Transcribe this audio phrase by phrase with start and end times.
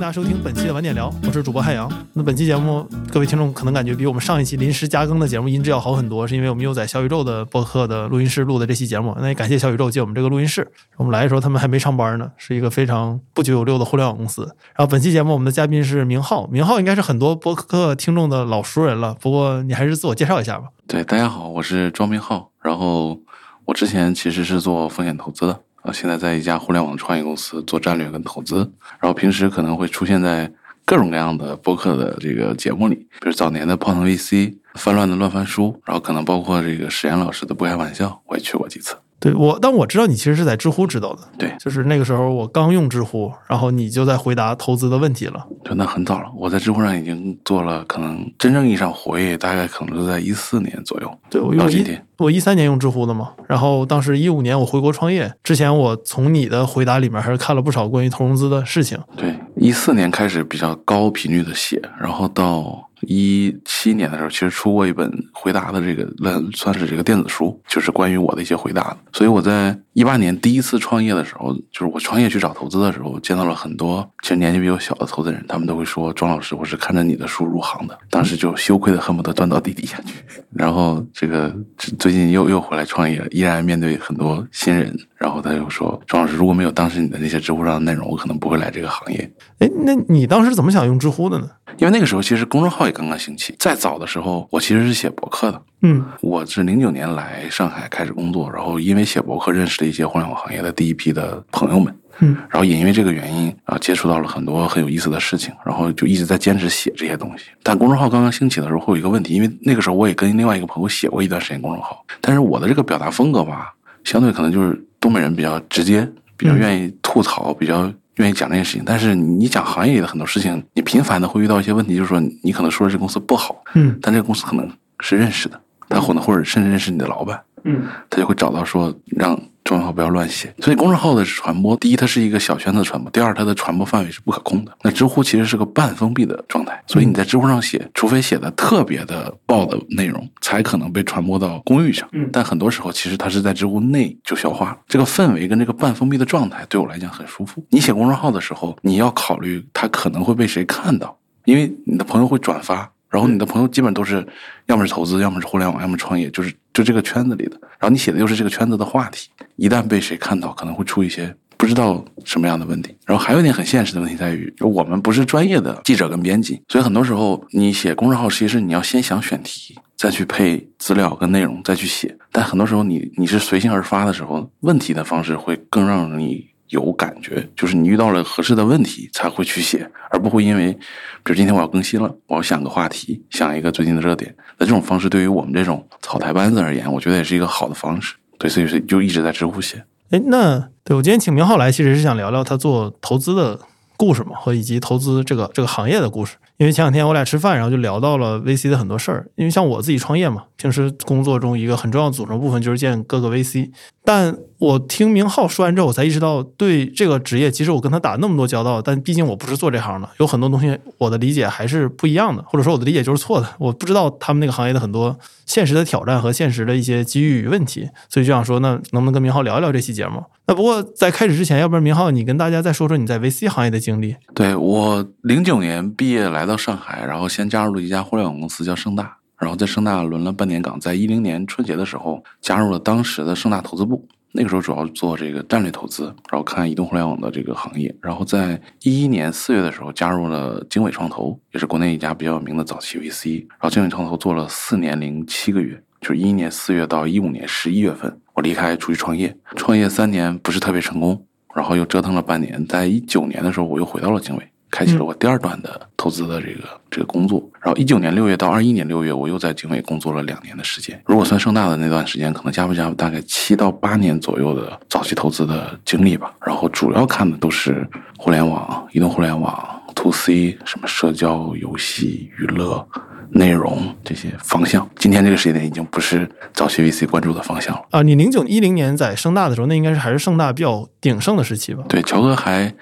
[0.00, 1.86] 大家收听本期的晚点聊，我是主播汉阳。
[2.14, 9.14] 那本期节目，各位听众可能感觉比我们上一期临时加更的节目音质要好很多，是因为我们又在小宇宙的播客的录音室录的这期节目。
[9.20, 10.66] 那也感谢小宇宙借我们这个录音室。
[10.96, 14.44] 我们来的时候他们还没上班呢，是一个非常不九有六的互联网公司。
[14.74, 20.68] 然后本期节目我们的嘉宾是明浩，明浩应该是很多播客听众的老熟人了，不过你还是自我介绍一下吧。
[20.88, 22.50] 对，大家好，我是庄明浩。
[22.62, 23.20] 然后
[23.66, 25.60] 我之前其实是做风险投资的。
[25.82, 30.52] 啊，现在在一家互联网创业公司做战略跟投资，然后平时可能会出现在
[30.84, 38.96] 各种各样的播客的这个节目里，比如早年的泡腾 VC、翻乱的乱翻书，然后可能包括这个史岩老师的不开玩笑，我也去过几次。
[39.20, 41.18] 对我，但我知道你其实是在知乎知道的。
[41.38, 45.46] 对，就是那个时候我刚用知乎，然后你就在回答投资的问题了。
[45.62, 51.18] 对那很早了，我在知乎上已经做了，可能真正意义上活跃，大概可能是在一四年左右。
[51.28, 51.84] 对，我用一
[52.16, 58.98] 我一三年用知乎的嘛，然后当时一五年我回国创业之前，我从你的回答里面还是看了不少关于投融资的事情。
[59.16, 62.89] 对，一四年开始比较高频率的写，然后到。
[63.02, 68.96] 一七年的时候，其实出过一本回答的这个，算算是这个电子书，就是关于我的一些回答。
[69.12, 80.14] 所以我在一八年第一次创业的时候，就是我创业去找投资的时候，见到了很多其实年纪比我小的投资人，他们都会说：“庄老师，我是看着你的书入行的。”当时就羞愧的恨不得钻到地底下去。
[80.52, 81.54] 然后这个
[81.98, 84.96] 最近又又回来创业，依然面对很多新人。
[85.20, 91.46] 然后他就说：“庄老师，如果没有当时你的那些知乎上的内容，我可能不会来这个行业。”哎，那你当时怎么想用知乎的呢？
[91.76, 93.54] 因为那个时候其实公众号也刚刚兴起。
[93.58, 95.62] 再早的时候，我其实是写博客的。
[95.82, 101.94] 嗯，我是零九年来上海开始工作，然后因为写博客认识了一些互联网行业的第一批的朋友们。
[102.20, 107.50] 嗯，然后也因为这个原因啊，接触到了很多很有意思的事情，然后就一直在坚持写这些东西。
[107.62, 117.92] 但公众号刚刚兴起的时候，会有一个问题，因为那个时候我也跟另外一个朋友写过一段时间公众号，但是我的这个表达风格吧，相对可能就是东北人比较直接，比较愿意吐槽，比较。
[118.16, 125.58] 愿意讲这件事情，但是你讲行业里的很多事情，你频繁的会遇到一些问题，就是说你可能说的这公司不好，嗯，但这个公司可能是认识的，
[125.88, 129.40] 他可能或者甚至认识你的老板，嗯，他就会找到说让。
[129.70, 134.76] 公众号不要乱写，所以公众号的传播，第一，它是一个小圈子传播；第二，它的传播范围是不可控的。
[134.82, 142.08] 那知乎其实是个半封闭的状态，所以你在知乎上写，除非写的特别的爆的内容，才可能被传播到公域上。
[142.32, 144.78] 但很多时候，其实它是在知乎内就消化了。
[144.88, 147.64] 这个氛围跟这个半封闭的状态，对我来讲很舒服。
[147.70, 152.90] 你写公众号的时候，你要考虑它可能会被谁看到，因为你的朋友会转发。
[153.10, 154.24] 然后你的朋友基本都是，
[154.66, 157.58] 要么是投资，要么是互联网，要么创业，就是就这个圈子里的。
[157.78, 162.96] 然后你写的又是这个圈子的话题，一旦被谁看到，可能会出一些不知道什么样的问题。
[163.04, 172.16] 然后还有一点很现实的问题在于，我们不是专业的记者跟编辑，所以很多时候你写公众号，其实你要先想选题，再去配资料跟内容，再去写。
[172.30, 176.49] 但很多时候你你是随性而发的时候，问题的方式会更让你。
[176.70, 184.34] 有感觉，就是你遇到了合适的问题才会去写，而不会因为，比如今天我要更新了，我要想个话题，想一个最近的热点。
[184.58, 188.14] 那这种方式对于我们这种草台班子而言，我觉得也是一个好的方式。
[188.38, 189.84] 对，所以是就一直在知乎写。
[190.10, 193.58] 哎，那对我今天请明浩来，其实是想聊聊他做投资的
[193.96, 196.36] 故事嘛，和以及投资这个这个行业的故事。
[196.56, 199.26] 因为前两天我俩吃饭，然后就聊到了 VC 的很多事儿。
[199.36, 203.70] 因为像我自己创业嘛，平时工作中一个很重要的组成部分就是见各个 VC。
[204.04, 213.48] 但我听明浩说完之后，我才意识到，对这个职业，其实我跟他打那么多交道，但毕竟我不是做这行的，有很多东西我的理解还是不一样的，或者说我的理解就是错的。
[213.58, 215.16] 我不知道他们那个行业的很多
[215.46, 220.22] 现实的挑战和现实的一些机遇与问题，所以就想说，那能不能跟明浩聊一聊这期节目？
[220.46, 224.16] 那不过在开始之前，要不然明浩你跟大家再说说你在 VC 行业的经历。
[224.34, 234.06] 对我零九年毕业来到上海，然后先加入了一家互联网公司叫盛大，然后在盛大轮了半年岗，在一零年春节的时候加入了当时的盛大投资部。
[234.32, 237.92] 那个时候主要做这个战略投资，然后看移动互联网的这个行业。
[238.00, 243.40] 然后在一一年四月的时候加入了经纬创投，也是国内一家比较有名的早期 VC。
[243.48, 249.36] 然后经纬创投做了四年零七个月，就是一一年四月到一五年十一月份，我离开出去创业。
[249.56, 252.64] 创业三年不是特别成功，然后又折腾了半年。
[252.68, 254.49] 在一九年的时候，我又回到了经纬。
[254.70, 261.00] 开启了我第二段的投资的这个这个工作，然后一九年六月到二一年六月，我又在经纬工作了两年的时间。
[261.06, 266.32] 如果算盛大的那段时间，可能加不加大概七到八年左右的早期投资的经历吧。
[266.46, 267.86] 然后主要看的都是
[268.16, 272.86] 互联网、移动互联网、to C，什么社交、游戏、娱乐、
[273.30, 274.88] 内容这些方向。
[274.96, 278.02] 今天这个时间点已经不是早期 VC 关注的方向了啊！
[278.02, 281.84] 你零九一零年在盛大的时候，那应该是还是盛大比较鼎盛的时期吧？
[281.88, 282.72] 对，乔哥还。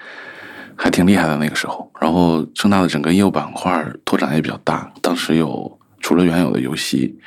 [0.81, 4.89] 还挺厉害的那个时候，然后盛大的整个业务板块拓展也比较大。
[5.01, 7.19] 当时有除了原有的游戏，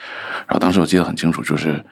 [0.46, 1.84] 然后当时我记得很清楚，就是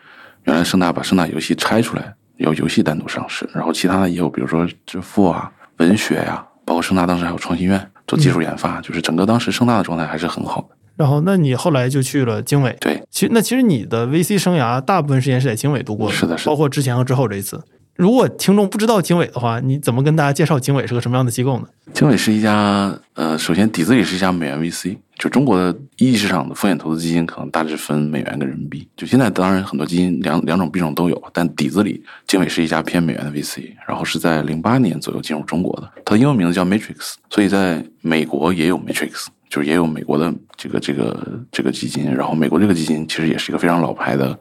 [0.44, 6.46] 原来盛大把盛大游戏拆出来，由游戏单独上市，然后其他的业务，比如说支付啊、文学呀。
[6.62, 10.68] 包括盛大当时还有创新院做技术研发，就是整个当时盛大的状态还是很好的。
[10.94, 12.76] 然后，那你后来就去了经纬。
[12.80, 17.60] 对，其实那其实你的 VC 生涯大部分时间是在经纬度过的，是的是的包括之前和之后这一次。
[18.00, 21.66] 如果听众不知道经纬的话，你怎么跟大家介绍经纬是个什么样的机构呢？
[21.92, 28.88] 经纬是一家呃，首先底子里是一家美元 VC，就中国的一级市场的风险投资基金可能大致分美元跟人民币。
[28.96, 39.26] 就现在当然很多基金两两种币种都有，但底子里经纬是一家偏美元的 VC，然后是在零八年左右进入中国的，它的英文名字叫 Matrix，所以在美国也有 Matrix。
[39.50, 44.38] 就是也有美国的这个这个这个基金，然后美国这个基金其实也是一个非常老牌的、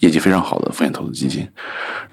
[0.00, 1.48] 业绩非常好的风险投资基金。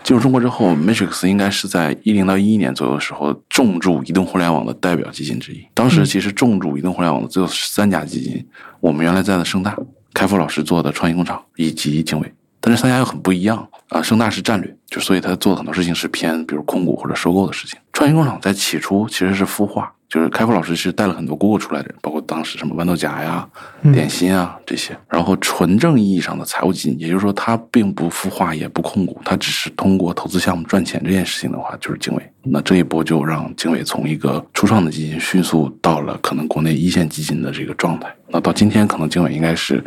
[0.03, 5.65] 进入中国之后，Matrix 应该是在一零到一一年左右的时候重注移动互联网的代表基金之一。
[5.73, 8.45] 当时其实重注移动互联网的只有三家基金，
[8.79, 9.77] 我们原来在的盛大、
[10.13, 12.33] 开复老师做的创新工厂以及经纬。
[12.59, 14.01] 但是三家又很不一样啊！
[14.01, 17.77] 盛大是战略，就所以他做的很多事情是偏比如控股或者收购的事情。
[17.93, 19.93] 创新工厂在起初其实是孵化。
[20.15, 23.45] 就是开复老师是带了很多 Google 出来的人，包括当时什么豌豆荚呀、
[23.91, 24.97] 点心啊这些。
[25.09, 32.23] 然后纯正意义上的财务基金，也就是说他并不孵化也不控股，他只是通过投资项目赚钱这件事情的话，就是经纬。
[32.43, 38.07] 那这一波就让经纬从一个初创的基金迅速到了可能国内一线基金的这个状态。
[38.29, 39.83] 那到今天，可能经纬应该是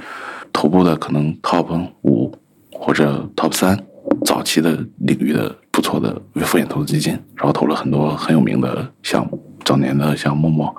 [0.53, 2.31] 头部的可能 Top 五
[2.71, 3.83] 或者 Top 三
[4.27, 9.41] 早期的领域的不错的风险投资基金，然后投了很多很有名的项目。
[9.65, 10.75] 早年的像陌陌，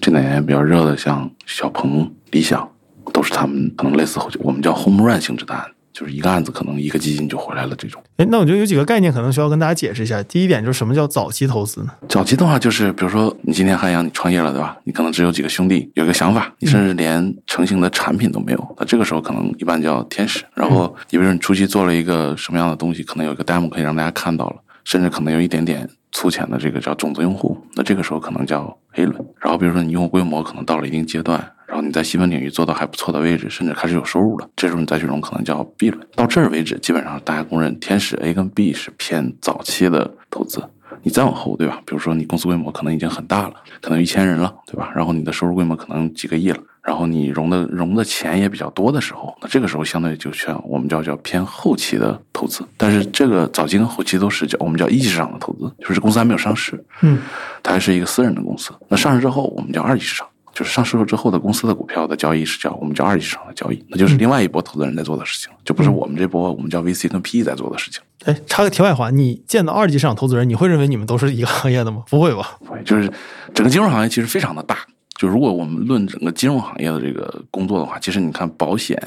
[0.00, 2.68] 这两年比较热的像小鹏、理想，
[3.12, 8.02] 都是他们可能类似我们叫 home run 性质的案子，就是一个案子可能一个基金就回来了这种。
[8.18, 10.22] 哎，那我觉得有几个概念可能需要跟大家解释一下。
[10.24, 11.90] 第一点就是什么叫早期投资呢？
[12.06, 14.76] 早期的话就是，比如说你今天汉阳你创业了，对吧？
[14.84, 18.76] 你可能只有几个兄弟，有一个想法，你甚至连成型的产品都没有。
[18.78, 20.44] 那这个时候可能一般叫天使。
[20.52, 25.88] 然后你比如说你初期做了一个什么样的东西，可能有一个 demo 可以让大家看到了，甚至可能有一点点。
[26.12, 29.22] 粗浅的这个叫种子用户，那这个时候可能叫 A 轮。
[29.38, 36.02] 然后比如说你用户规模可能到了一定阶段，然后你在细分领域做到还不错的位置，甚至开始有收入了，这时候你再去融可能叫 B 轮。
[36.14, 40.64] 到这儿为止，基本上大家公认天使 A 跟 B 是偏早期的投资。
[41.02, 41.82] 你再往后，对吧？
[41.84, 43.52] 比如说你公司规模可能已经很大了，
[43.82, 44.90] 可能一千人了，对吧？
[44.96, 46.58] 然后你的收入规模可能几个亿了。
[46.82, 52.64] 然后你融的融的钱也比较多的时候，那这个时候相对就需要我们叫叫偏后期的投资。
[52.78, 57.18] 但是这个早期跟后期都是叫我们叫一级市场的投资，就是公司还没有上市，嗯，
[57.62, 58.72] 它还是一个私人的公司。
[58.88, 60.26] 那上市之后，我们叫二级市场，
[60.56, 68.00] 就是上市了之后的公司的股票的交易是叫我们叫二级市场的交易，那就是另外一波投资人在做的事情，就不是我们这波我们叫 VC 跟 PE 在做的事情。
[68.24, 72.04] 哎，插个题外话，你见到二级市场投资人，你会认为你们都是一个行业的吗？
[72.08, 72.56] 不会吧？
[72.60, 73.12] 不会，就是
[73.52, 74.78] 整个金融行业其实非常的大。
[75.18, 79.00] 就如果我们论整个金融行业的这个工作的话，其实你看保险，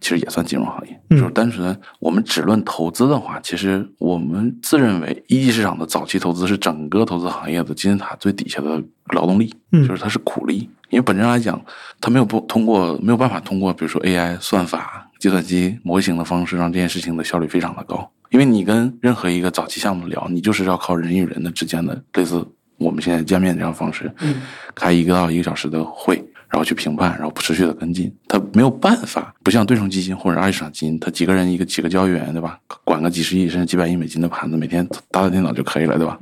[0.00, 1.00] 其实也算金融行业。
[1.10, 8.82] 就是单纯我们只论投资的话，其实我们自认为一级市场的早期投资是整个投资行业的金字塔最底下的
[9.14, 10.70] 劳动力，就是它是苦力。
[10.92, 11.60] 因为本质上来讲，
[12.00, 18.08] 它没有不通过没有办法通过比如说 AI 算法、计算机模型的方式让这件事情的效率非常的高。
[18.28, 22.46] 因为你跟任何一个早期项目聊，你就是要靠人与人的之间的类似。
[22.76, 24.12] 我们现在见面这样方式，
[24.74, 26.16] 开一个到一个小时的会，
[26.48, 28.12] 然后去评判，然后持续的跟进。
[28.26, 32.58] 他没有办法，不像对冲基金或者二级市场基金，他几个人一个几个交易员，对吧？
[32.82, 36.18] 管个几十亿甚至几百亿美金的盘子，每天打打电脑就可以了，对吧？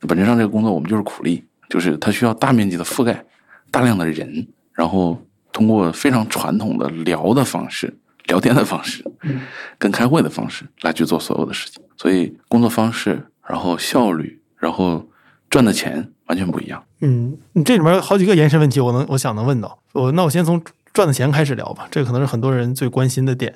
[0.00, 3.24] 本质上这个工作我们就是苦力，就是它需要大面积的覆盖，
[3.70, 5.20] 大量的人，然后
[5.52, 7.96] 通过非常传统的聊的方式、
[8.26, 9.04] 聊天的方式、
[9.78, 11.82] 跟开会的方式来去做所有的事情。
[11.96, 15.08] 所以工作方式，然后效率，然后。
[15.48, 16.84] 赚的钱完全不一样。
[17.00, 19.78] 嗯，这里面好几个延伸问题，我能我想能问到。
[19.92, 20.60] 我那我先从
[20.92, 23.54] 赚的钱开始聊吧，这个可能是很多人最关心的点。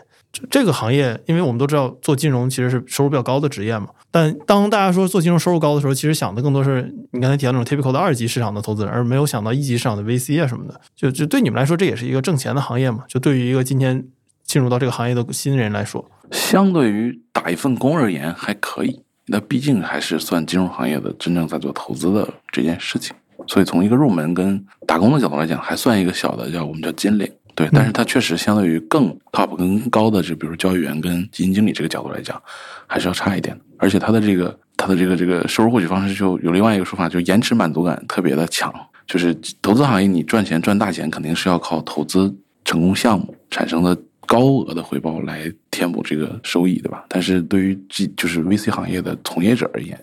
[0.51, 3.89] 这个行业，因为我们都知道做金融其实是收入比较高的职业嘛。
[4.11, 10.81] 但当大家说做金融收入高的时候，其实想的更多是你刚才提到那种 typical 的二级市场的投资人，而没有想到一级市场的 VC 啊什么的。
[10.97, 13.05] 就就对你们来说，这也是一个挣钱的行业嘛？
[13.09, 14.05] 就对于一个今天
[14.45, 19.03] 进入到这个行业的新人来说，相对于打一份工而言，还可以。
[19.27, 23.15] 那毕竟还是算金融行业的真正在做投资的这件事情，
[23.47, 27.31] 所以从一个入门跟打工的角度来讲，还算一个小的叫我们叫金领，
[27.67, 27.71] 对。
[27.73, 32.41] 但是它确实相对于更 top 更高的，就比如交易员跟基金经理这个角度来讲，
[32.87, 33.59] 还是要差一点。
[33.77, 38.73] 而且它的这个它的这个这个收入获取方式就有另外一个说法，就延迟满足感特别的强。
[39.07, 43.97] 就是投资行业你赚钱赚大钱，肯定是要靠投资成功项目产生的。
[44.27, 47.05] 高额的回报来填补这个收益，对吧？
[47.09, 47.77] 但是对于
[48.17, 50.01] 就是 VC 行业的从业者而言，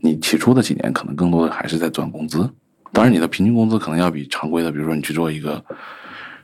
[0.00, 2.38] 你起初的几年可能更多的还是在赚工资。
[2.92, 5.64] 当然，你的平均工资可能要比常规的，比如说你去做一个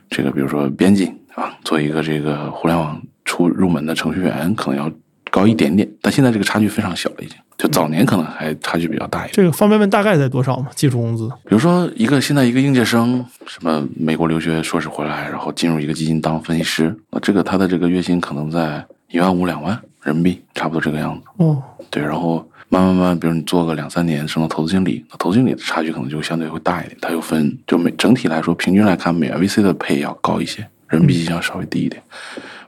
[0.09, 4.91] 这个，比如说编辑啊，做一个这个互联网出入门的程序员，可能要
[5.31, 7.37] 高一点点，但现在这个差距非常小了，已经。
[7.57, 9.33] 就早年可能还差距比较大一点。
[9.33, 10.69] 这个方便问大概在多少吗？
[10.75, 11.27] 基础工资？
[11.43, 21.27] 比如说一个现在一个应届生，什么美国留学硕士回来，然后进入一个基金当分析师，那这个他的这个月薪可能在一万五两万人民币，差不多这个样子。
[21.35, 26.95] 哦，对，然后慢慢慢，比如你做个两三年，升到投资经理，那投资经理的差距可能就相对会大一点。
[27.01, 32.01] 它又分，就每整体来说，平均来看，美元 VC 的配要高一些，人民币要稍微低一点。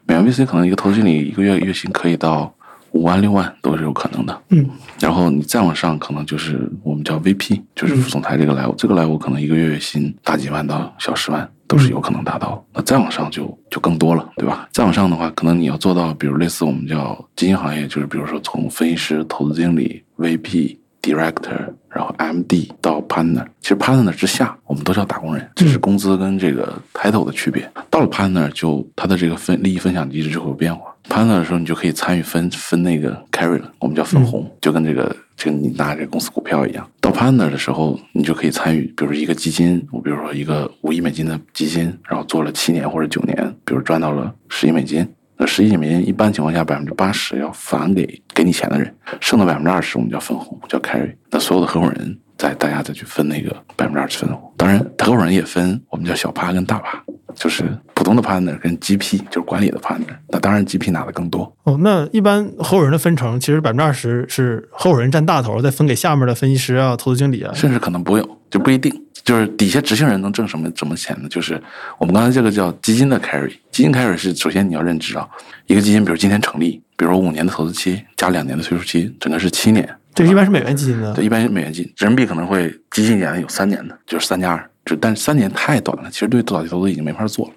[0.06, 2.52] 美元 VC 可能一个投资经理一个月月薪可以到
[2.94, 4.42] 五万六万都是有可能的。
[4.50, 4.68] 嗯，
[5.00, 12.62] 然后你再往上，可能就是我们叫 VP，就是副总裁这个 level，、这个 level 可能一个月月薪大几万到小十万都是有可能达到。
[12.74, 14.68] 那再往上就就更多了，对吧？
[14.74, 27.70] 再往上的话，可能你要做到，比如类似我们叫基金行业，就是比如说从分析师、投资经理、VP、Director，然后 MD 到 Partner，其实 Partner 之下我们都叫打工人，只是工资跟这个 title 的区别。
[27.90, 30.96] 到了 Partner 就它的这个分利益分享机制就会有变化。
[31.10, 36.88] Partner 的时候，你就可以参与分分那个 carry 了，我们叫分红，就跟这个这个你拿这个公司股票一样。
[37.02, 45.06] 到 Partner 的时候，你就可以参与，比如说一个基金，我比如说一个五亿美金的基金，然后做了七年或者九年，比如赚到了十亿美金。
[45.42, 51.16] 那十亿美金一般情况下百分之八十要返给给你钱的人，剩的百分之二十我们叫分红，叫 carry。
[51.32, 54.52] 那所有的合伙人再大家再去分那个百分之二十分红。
[54.58, 57.00] 当然，合伙人也分我们叫小趴跟大趴，
[57.36, 60.16] 就是普通的 partner 跟 GP，就是管理的 partner。
[60.30, 61.56] 那当然 GP 拿的更多。
[61.66, 67.54] 哦，那一般合伙人的分成，其实百分之二十是合伙人占大头，再分给下面的分析师啊、投资经理啊。
[67.54, 68.92] 甚至可能不用，就不一定。
[69.24, 71.30] 就是底下执行人能挣什么什么钱呢？
[71.30, 71.62] 就是
[72.00, 75.28] 我们刚才这个叫基金的 carry，基金 carry 是首先你要认知啊，
[75.68, 79.88] 一个基金，比如今天成立，比如说五年的投资期加两年的退出期，整个是七年。
[80.14, 87.54] 这个一般是美元基金的对，，一般是美元基金，人民币可能会激进一点的有三年的，就是三加二，就但是三年太短了，其实对早期投资已经没法做了。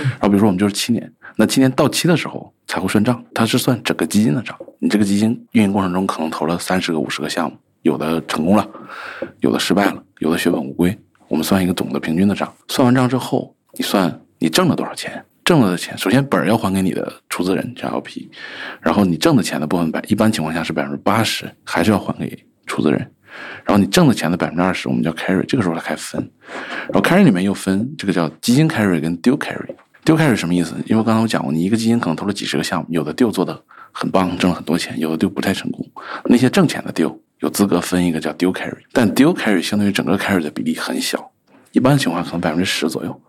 [0.00, 4.56] 然后比如说我们就是七年，那七年到期的时候才会算账，它是算整个基金的账。
[4.80, 8.68] 你这个基金运营过程中可能投了三十个、五十个项目，有的成功了，
[9.40, 10.96] 有的失败了，有的血本无归。
[11.28, 18.28] 我们算一个总的平均的账，算完账之后，你算你挣了多少钱，挣了的钱，首先本儿要还给你的出资人叫 LP，
[18.80, 22.98] 然后你挣的钱的部分百一般情况下是百分之八十还是要还给出资人，
[23.64, 26.30] 然后你挣的钱的百分之二十我们叫 carry，这个时候才开分，
[26.92, 29.74] 然后 carry 里面又分这个叫基金 carry 跟 d u carry。
[30.04, 30.74] 丢 carry 什么意思？
[30.86, 35.88] 因为刚才我讲过，你一个基金可能投了几十个项目，有的丢做的很棒，挣了很多钱，有的丢不太成功。
[36.24, 41.30] 那些挣钱的丢有资格分一个叫丢 carry，但丢 carry 相对于整个 carry 的比例很小，
[41.72, 43.22] 一般情况可能百分之十左右。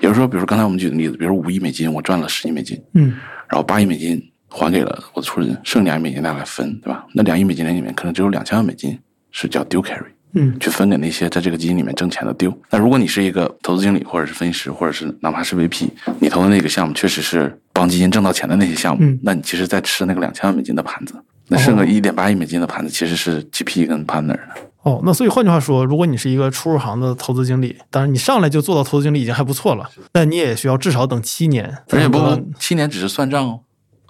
[0.00, 3.14] 也就是说，比如说刚才我们举的例子，比如五亿美金，我赚了十亿美金，嗯，
[3.48, 7.06] 然后八亿美金还给了我的出资人，剩两亿美金大家来分，对吧？
[7.14, 8.98] 那两亿美金里面可能只有两千万美金
[9.30, 10.06] 是叫丢 carry。
[10.34, 12.50] 嗯，去分给那些在这个基金里面挣钱的丢。
[12.70, 21.14] 那如果你是一个投资经理，或者是分析师，或者是哪怕是 VP，你投的那个项目确实是帮基金挣到钱的那些项目，嗯那你其实在吃那个两千万美金的盘子，
[21.48, 24.48] 那剩个一点八亿美金的盘子其实是 GP 跟 partner 的。
[24.82, 33.60] 哦，那所以换句话说，如果你是一个初入行的投资经理，当然你上来就做到投资经理已经还不错了，但你也需要至少等七年才而且不能七年只是算账哦，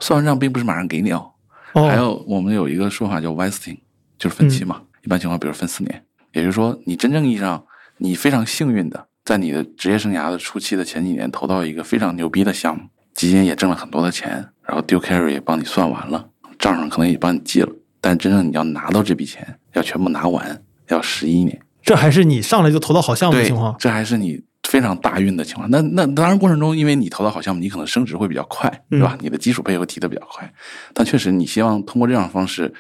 [0.00, 1.32] 算完账并不是马上给你哦。
[1.74, 3.78] 哦，还有我们有一个说法叫 vesting，
[4.18, 7.64] 就是分期嘛，一般情况比如分四年，也就是说你真正意义上
[7.98, 17.68] 你非常幸运的在你的职业生涯的初期的前几年投到一个非常牛逼的项目，基金也挣了很多的钱，然后 deal carry 也帮你算完了，账上可能也帮你记了，
[18.00, 21.60] 但真正你要拿到这笔钱，要全部拿完，要十一年。
[21.82, 23.74] 这还是你上来就投到好项目的情况，。
[23.78, 25.68] 这还是你非常大运的情况。
[25.70, 29.16] 那那当然过程中，因为你投到好项目，你可能升值会比较快，对吧？
[29.20, 30.52] 你的基础配合提的比较快，
[30.94, 32.72] 但确实你希望通过这样的方式，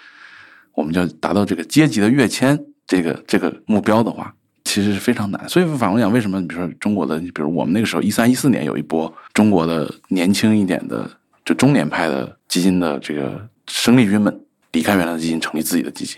[0.74, 4.34] 我们就达到这个阶级的跃迁这个这个目标的话。
[4.64, 11.10] 其实是非常难，所以反过来讲，为什么比如说中国的，比如我们那个时候一三一四年有一波中国的年轻一点的，
[11.44, 14.40] 就中年派的基金的这个生力军们
[14.72, 16.16] 离开原来的基金，成立自己的基金，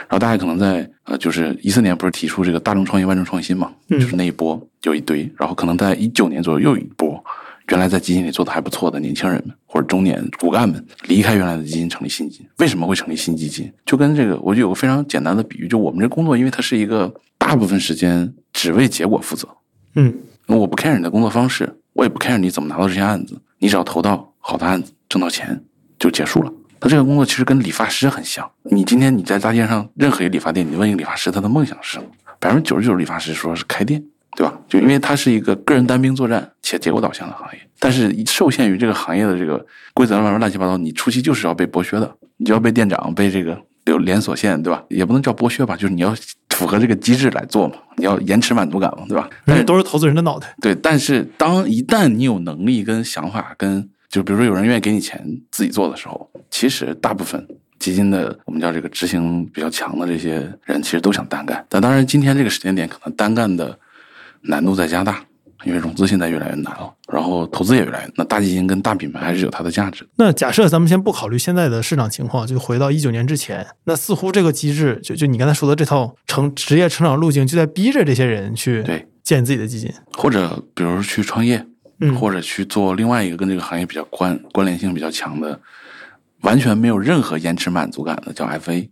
[0.00, 7.22] 然后大家可能在呃，就是一四年不是提出这个大众创业万众创新嘛，嗯就是那一波有一堆，然后可能在一九年左右又有一波，
[7.68, 12.46] 原来在基金里做的还不错的年轻人们或者中年骨干们离开原来的基金，成立新基金。
[12.58, 13.72] 为什么会成立新基金？
[13.86, 19.48] 就跟这个，我就有个非常简单的比喻，就我们这工作，因为它是一个大部分时间只为结果负责，
[19.94, 20.12] 嗯，
[20.48, 25.64] 我不 care 你的工作方式，我也不 care 你怎么拿到这些案子，你只要投到好的案子，挣到钱
[25.98, 26.52] 就结束了。
[26.82, 28.50] 他这个工作其实跟理发师很像。
[28.64, 32.06] 你今天你在大街上任何一个理发店，你问一个理发师他的梦想是什么，
[32.40, 34.02] 百分之九十九理发师说是开店，
[34.36, 34.52] 对吧？
[34.68, 44.82] 就因为它是一个个人单兵作战且结果导向的行业，但是受限于这个行业的这个规则乱乱七八糟，你初期就是要被剥削的，你就要被店长被这个有连锁线，对吧？
[44.88, 46.12] 也不能叫剥削吧，就是你要
[46.48, 49.30] 符合这个机制来做嘛，你要延迟满足感嘛，对吧？
[49.46, 50.52] 但是都是投资人的脑袋。
[50.60, 61.64] 对，但是当一旦你有能力跟想法跟，就比如说有人愿意给你钱自己做的时候，其实大部分基金的我们叫这个执行比较强的这些人，其实都想单干。
[61.70, 63.76] 但当然，今天这个时间点可能单干的
[64.42, 65.24] 难度在加大，
[65.64, 68.12] 因为融资现在越来越难了，然后投资也越来越。
[68.14, 70.06] 那大基金跟大品牌还是有它的价值。
[70.16, 79.90] 那假设咱们先不考虑现在的市场情况，就回到一九年之前，那似乎这个机制，就就你刚才说的这套成职业成长路径，就在逼着这些人去对，建自己的基金。
[80.12, 81.66] 或者比如去创业，
[82.04, 85.58] 嗯，或者去做另外一个跟这个行业比较关关联性比较强的，
[86.40, 88.88] 完全没有任何延迟满足感的叫 FA，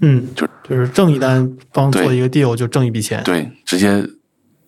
[0.00, 3.22] 嗯，就就是挣一单帮做一个 deal 就挣一笔钱。
[3.22, 4.02] 对，直接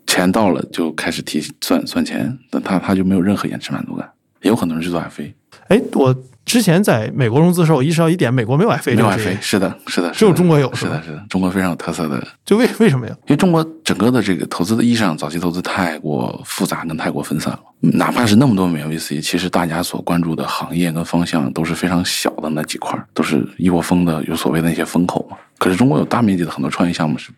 [0.07, 4.07] 钱到了就开始提算算钱，但他他就没有任何延迟满足感。
[4.43, 5.33] 也有很多人去做 FA，
[5.69, 6.15] 哎，我
[6.47, 13.13] 之前在美国融资的时候，我意识到一点，美国没有 FA 没有 FA，是的，是的，只有中国有是的，是的，中国非常有特色的就为为什么呀？
[13.23, 17.61] 因为中国整个的这个投资的意义上，早期投资太过复杂跟太过分散了。
[17.81, 25.37] 哪怕是那么多美元 VC，其实大家所关注的行业跟方向都是非常小的那几块儿，都是一窝蜂的，有所谓的那些风口嘛。
[25.59, 27.31] 可是中国有大面积的很多创业项目是，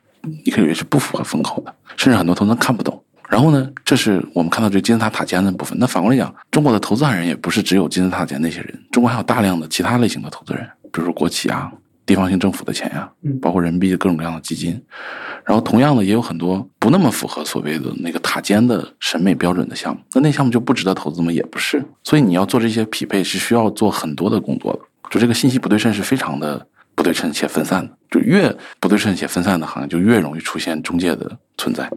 [0.45, 3.03] 你可以以为是不符合风口的，甚至很多投资人看不懂。
[3.29, 5.77] 然后呢，这是我们看到这金字塔塔尖的部分。
[5.79, 11.71] 那反过来讲，中国的投资人也不是只有金字塔尖那些人，中国还有大量的其他类型的投资人，比如说国企啊、
[12.07, 14.83] 地方性政府的钱呀、嗯包括人民币的各种各样的基金。
[15.45, 20.01] 然后同样的，也有很多不那么符合所谓的那个塔尖的审美标准的项目。
[20.15, 21.31] 那那项目就不值得投资吗？
[21.31, 21.83] 也不是。
[22.05, 24.81] 所以你要做这些匹配，是需要做很多的工作的。
[25.11, 27.91] 就这个信息不对称是非常的不对称且分散的。
[28.11, 31.91] 就越不对称且分散的行业，就越容易出现中介的存在。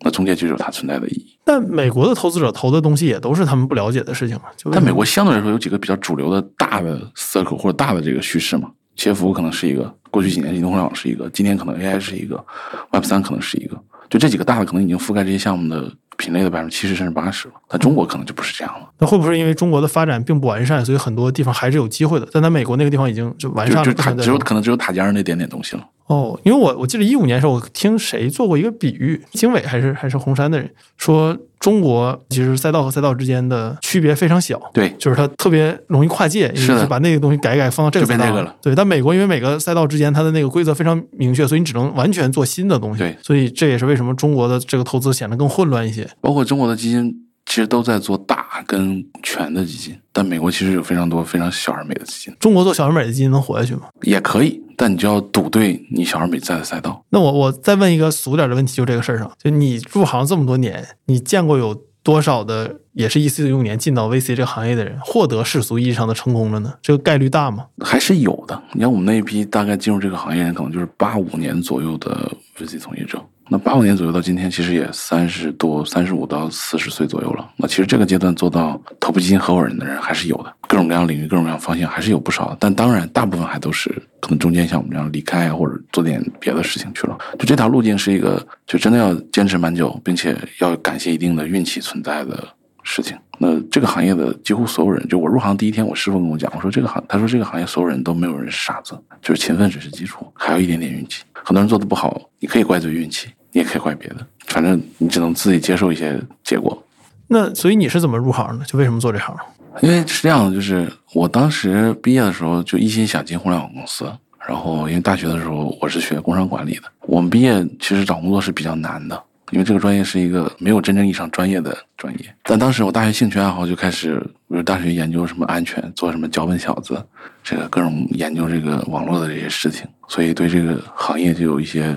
[0.00, 1.36] 那中间就有它存在的意义。
[1.44, 4.44] 但美国的投资者投的东西也都是他们不了解的事情嘛？
[4.72, 12.44] 但美国相对来说有几个比较主流的大的 circle 或者大的这个趋势嘛，企业服务可能是一个，过去几年移动互联网是一个，今天可能 AI 是一个
[12.92, 17.54] ，Web 三可能是一个，就这几个大的可能已经覆盖这些项目的品类的百分之七十甚至八十了。
[17.68, 22.26] 但中国可能就不是这样了，那会不会是因为中国的发展并不完善，所以很多地方还是有机会的？
[22.32, 25.86] 但在美国那个地方已经就完善了，只有可能只有塔尖儿那点点东西了。
[26.06, 38.54] 哦，因为我我记得一五年的时候，我听谁做过一个比喻，经纬还是还是红杉的人说，中国其实赛道和赛道之间的区别非常小，对，就是它特别容易跨界，是的就把那个东西改一改放到这个赛道个了。
[38.62, 43.00] 对，但美国因为每个赛道之间它的那个规则非常明确，所以你只能完全做新的东西。
[43.00, 46.08] 对所以这也是为什么中国的这个投资显得更混乱一些。
[46.20, 47.12] 包括中国的基金
[47.46, 53.82] 其实都在做大跟全的基金，但美国其实有非常多非常小而美的基金，中国做小而美的基金能活下去吗？
[54.02, 57.04] 也可以，但你就要赌对你小而美在的赛道。
[57.10, 66.74] 那我我再问一个俗点的问题，就这个事儿上，就你入行这么多年，你见过有多少的也是一四一五年进到 VC 这个行业的人获得世俗意义上的成功了呢？
[66.80, 67.66] 这个概率大吗？
[67.80, 68.62] 还是有的。
[68.72, 73.20] 你看我们那一批大概进入这个行业人，可能就是八五年左右的 VC 从业者。
[73.48, 77.48] 那八五年左右到今天，其实也三十多、三十五到四十岁左右了。
[77.56, 82.56] 那其实这个阶段做到头部基金合伙人的人还是有的，各种各样领域、各种各样方向还是有不少。
[82.58, 83.88] 但当然，大部分还都是
[84.20, 87.16] 可能中间像我们这样离开，或者做点别的事情去了。
[87.38, 92.42] 就这条路径是一个，就真的要坚持蛮久，并且要感谢一定的运气存在的
[92.86, 93.14] 事情。
[93.38, 101.22] 那这个行业的几乎所有人，就我入行第一天，我师傅跟我讲，我说这个行，他说这个行业所有人都没有人是傻子，就是勤奋只是基础，还有一点点运气。
[101.34, 106.82] 很多人做的不好，你可以怪罪运气，你也可以怪别的，反正你只能自己接受一些结果。
[107.28, 108.64] 那所以你是怎么入行的？
[108.64, 109.36] 就为什么做这行？
[109.82, 114.10] 因为是这样的，就是我当时毕业的时候就一心想进互联网公司，
[114.48, 122.34] 然后因为大学的时候我是学工商管理的，我们毕业其实找工作是比较难的，因为这个专业是一个没有真正意义上专业的专业。
[122.42, 127.02] 但当时我大学兴趣爱好就开始，比如大学研究什么安全，做什么脚本小子，
[127.42, 131.94] 这个各种研究这个网络的这些事情，所以对这个行业就有一些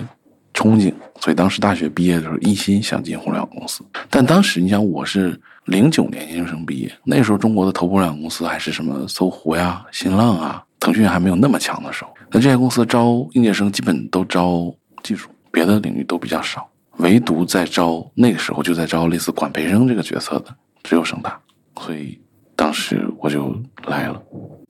[0.54, 0.92] 憧憬。
[1.20, 3.84] 所以当时大学毕业的时候，一心想进互联网公司。
[4.08, 12.10] 但当时你想，我是零九年研究生毕业，那时候中国的头部互联网公司还是什么搜狐呀、新浪啊、腾讯还没有那么强的时候。
[12.30, 16.66] 那这些公司招应届生基本都招技术，别的领域都比较少，
[17.00, 21.38] 唯独在招那个时候就在招类似管培生这个角色的只有盛大，
[21.80, 22.18] 所以
[22.56, 23.54] 当时我就
[23.86, 24.22] 来了。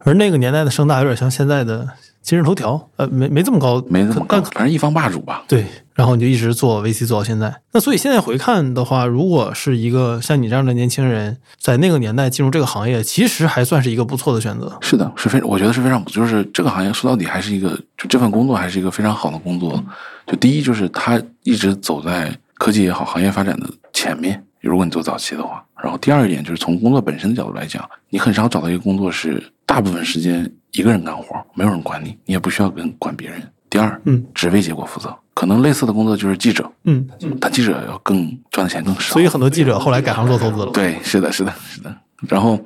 [0.04, 1.86] 而那个年代的盛大有点像现在的
[2.22, 5.44] 今日头条，呃，没没这么高，没这么高但，反正一方霸主吧。
[5.46, 5.66] 对，
[6.00, 7.60] 然后你就一直做 VC 做到现在。
[7.72, 14.78] 那所以现在回看的话，如果是一个像你这样的年轻人，在那个年代进入这个行业，其实还算是一个不错的选择。
[14.80, 19.84] 是的，是非，我觉得是非常，就是这个行业说到底还是一个，就这份工作还是一个非常好的工作。
[20.26, 24.42] 就第一，就是他一直走在科技也好，行业发展的前面。
[24.62, 33.42] 如果你做早期的话，然后第二一点就是从工作本身的角度来讲，你很少找到一个工作是大部分时间一个人干活，没有人管你，你也不需要跟管别人。
[33.68, 35.14] 第二，嗯，只为结果负责。
[35.40, 37.08] 可能类似的工作就是记者，嗯，
[37.40, 39.14] 但记者要更赚的钱更少。
[39.14, 40.70] 所以很多记者后来改行做投资了。
[40.70, 41.96] 对，是的，是的，是的。
[42.28, 42.62] 然后，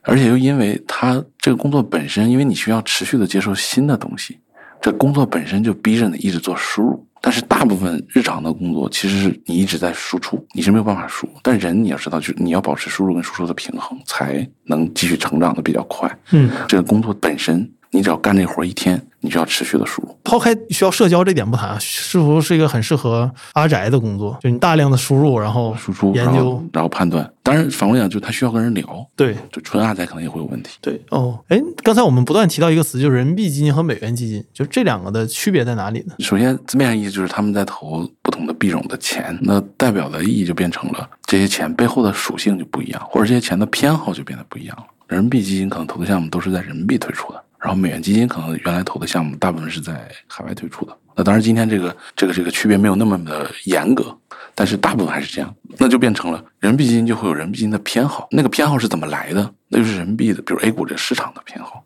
[0.00, 4.38] 而且又因为他这个工作本身，因为你需要持续的接受新的东西，
[4.80, 7.06] 这工作本身就逼着你一直做输入。
[7.20, 11.28] 但是大部分日常的工作其实是你一直在输出，你是没有办法输。
[11.42, 16.10] 但人你要知道，就是你要保持输入跟输出的平衡，才能继续成长的比较快。
[16.30, 20.16] 嗯，这个工作本身，你只要干这活一天，你就要持续的输入。
[20.24, 24.38] 抛开需要社交这点不谈，是否是一个很适合阿宅的工作？
[24.40, 27.32] 就你大量的输入，然后输出，研究然后，然后判断。
[27.42, 28.84] 当然，反过来讲，就他需要跟人聊，
[29.16, 30.76] 对就纯阿宅可能也会有问题。
[30.82, 36.14] 对哦，哎，刚才我们不断提到一个词，就是人民币基金和美元基金，就这两个的区别在哪里呢？
[36.18, 44.84] 首先，字面上意思就是他们在投不同的币种的钱，那代表的意义就变成了这些钱背后的属性就不一样，或者这些钱的偏好就变得不一样了。
[45.06, 50.96] 人民币基金可能投的项目都是在人民币推出的，然后美元基金可能原来投的项目大部分是在海外推出的。
[51.16, 54.16] 那当然，今天这个这个这个区别没有那么的严格，
[54.54, 55.52] 但是大部分还是这样。
[55.76, 59.52] 那就变成了人民币基金就会有人民币基金的偏好，那个偏好是怎么来的？
[59.68, 61.84] 那就是人民币的，比如 A 股这市场的偏好。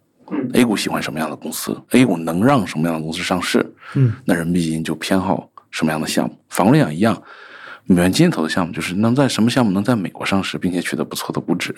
[0.55, 3.75] A 股喜欢什么样的公司？A 股能让什么样的公司上市？
[3.95, 6.39] 嗯，那人民币基金就偏好什么样的项目？
[6.51, 7.23] 反过来讲一样，
[7.87, 11.75] 美元基金投的项目就是能在什么项目能在美国上市，并且取得不错的估值。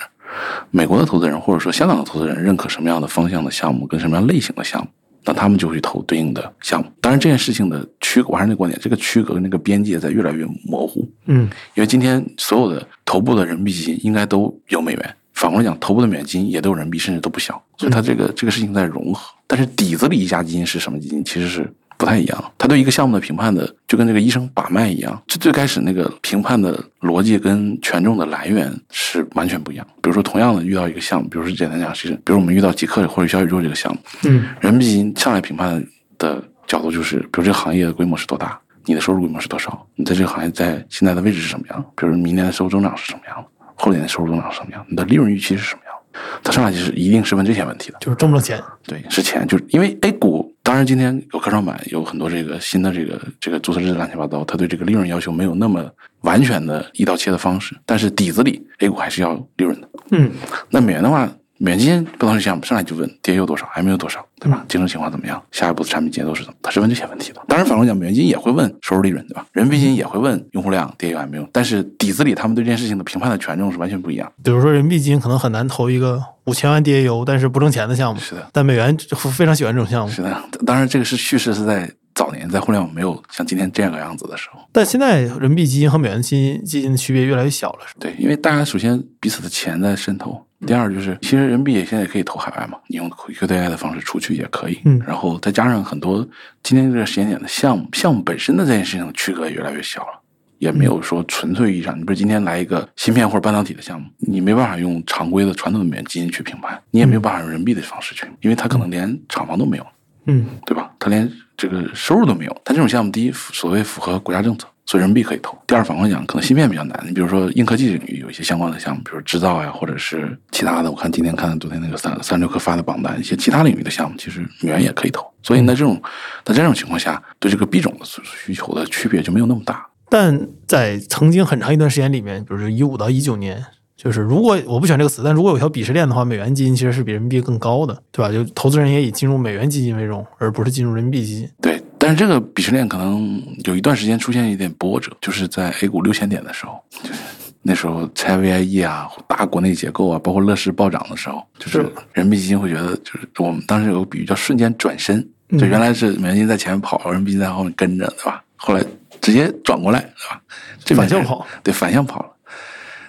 [0.71, 4.89] 美国的投资人或者说香港的投资人认可什么样的方向的项目跟什么样类型的项目，
[5.25, 6.91] 那他们就会去投对应的项目。
[7.01, 11.09] 当然，这件事情的区隔，我还是那个观点，这个区隔跟那个边界在越来越模糊。
[11.27, 19.33] 嗯因为今天所有的头部的人民币基金应该都有美元，反过来讲，头部的美元基金也都有人民币，甚至都不小，所以它这个这个事情在融合。
[19.47, 21.71] 但是底子里一家基金是什么基金，其实是
[22.05, 22.53] 不太一样。
[22.59, 29.87] 他对一个项目的评判的，就跟这个医生把脉一样，就最开始那个评判的逻辑跟权重的来源是完全不一样。
[30.03, 35.83] 比如说，同样的遇到一个项目，比如说简单讲，其实比如我们遇到极客或者小宇宙这个项目，嗯人民币基金上来评判
[36.19, 45.95] 的角度就是，比如这个行业的规模是多大，你的收入规模是多少，你在这个行业在现在的位置是什么样，比如明年的收入增长是什么样的，后年的收入增长是什么样，你的利润预期是什么样，
[46.43, 47.99] 他上来就是一定是问这些问题的。
[48.01, 48.63] 就是挣不挣钱？
[48.87, 55.89] 对，是钱，就是因为 A 股，当然今天有科创板，有很多这个新的这个这个注册制乱七八糟，它对这个利润要求没有那么
[56.23, 59.89] 完全的一刀切的方式，但是底子里 A 股还是要利润的。
[60.11, 60.31] 嗯
[60.71, 64.65] 那美元的话，美元基金不能是项目上来就问跌有多少，M 有多少，对吧？
[64.69, 65.41] 竞争情况怎么样？
[65.53, 66.59] 下一步的产品节奏是怎么？
[66.63, 67.41] 他是问这些问题的。
[67.47, 69.47] 当然，反过来讲，美元基金也会问收入利润，对吧？
[69.53, 74.31] 人民币基金也会问用户量跌有 M 有，但是底子里他们对这件事情的评判的权重是完全不一样。
[74.43, 80.13] 比如说人民币基金可能很难投一个五千万 DAU 但是不挣钱的项目，是的，但美元就非常喜欢这种项目。
[80.13, 80.37] 是的。
[80.67, 84.59] 当然，这个是叙事是在早年在互联网没有像今天这样个样子的时候。
[84.73, 96.27] 但现在人民币基金和美元基金基金的区别越来越小了，是吧对，因为大家首先彼此的钱在渗透，第二就是其实人民币也现在也可以投海外嘛，你用 QDII 的方式出去也可以，嗯然后再加上很多
[96.63, 100.21] 今天这个时间点的项目，项目本身的这件事情的区隔也越来越小了。
[100.59, 109.87] 也没有说纯粹意义上，你比如今天来一个芯片或者半导体的项目，你没办法用常规的传统的美元基金去评判，你也没有办法用人民币的方式去，因为它可能连厂房都没有，
[110.27, 110.91] 嗯对吧？
[110.99, 112.63] 它连这个收入都没有。
[112.65, 117.03] 它这种项目，第一，所谓符合国家政策，所以人民币可以投；第二，反过来讲，可能芯片比较难。
[117.07, 120.91] 你比如说硬科技领域有一些相关的项目，比如制造呀，或者是其他的。
[120.91, 125.27] 我看今天看昨天那个三三六克发的榜单，一些其他领域的项目，其实美元也可以投。
[125.43, 126.01] 所以呢，这种
[126.45, 129.87] 在这种情况下，对这个币种的需求的区别就没有那么大。
[130.11, 133.65] 但在曾经很长一段时间里面，比如说一五到一九年，
[134.05, 138.31] 就是如果我不选这个词，但如果有条鄙视链的话，美元基金其实是比人民币更高的，对吧？
[138.31, 141.51] 就投资人也以进入美元基金为荣，而不是进入人民币基金。
[141.63, 147.21] 对，但是这个鄙视链可能有一段时间出现一点波折，就是在 A 股六千点的时候，就是
[147.63, 158.45] 那时候拆 VIE 啊、大国内结构啊，包括乐视暴涨的时候，就是是人民币基金会觉得，就是我们当时有个比喻叫瞬间转身，嗯就原来是美元基金在前面跑，人民币在后面跟着，对吧？
[158.57, 158.85] 后来
[159.23, 160.43] 直接转过来，对吧？
[160.85, 162.34] 这反向跑，对，反向跑了。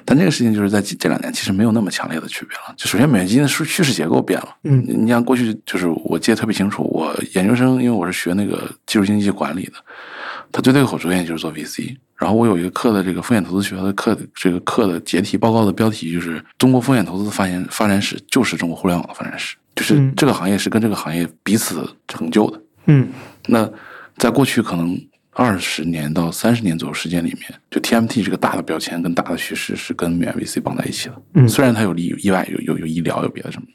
[0.06, 2.74] 但这个事情就是在这这两年其实没有那么强烈的区别了。
[2.78, 9.74] 就首先美元基金的叙叙事结构变了，嗯你你像过去就是我记得特别清楚，我研究生因为我是学那个技术经济管理的，
[10.52, 11.96] 他最对口专业就是做 VC。
[12.18, 22.62] 然后我有一个课的这个风险投资学的课，这个课的结题报告的标题就是“中国风险投资的发现发展史就是中国互联网的发展史”，就是嗯这个行业是跟这个行业彼此成就的。
[22.86, 23.10] 嗯
[23.48, 23.70] 那
[24.18, 24.98] 在过去可能
[25.38, 31.22] 二十年到三十年左右时间里面，就 TMT 这个大的标签跟大的趋势是跟美元 VC 绑在一起的。
[31.34, 33.68] 嗯虽然它有有意外，有有有医疗，有别的什么，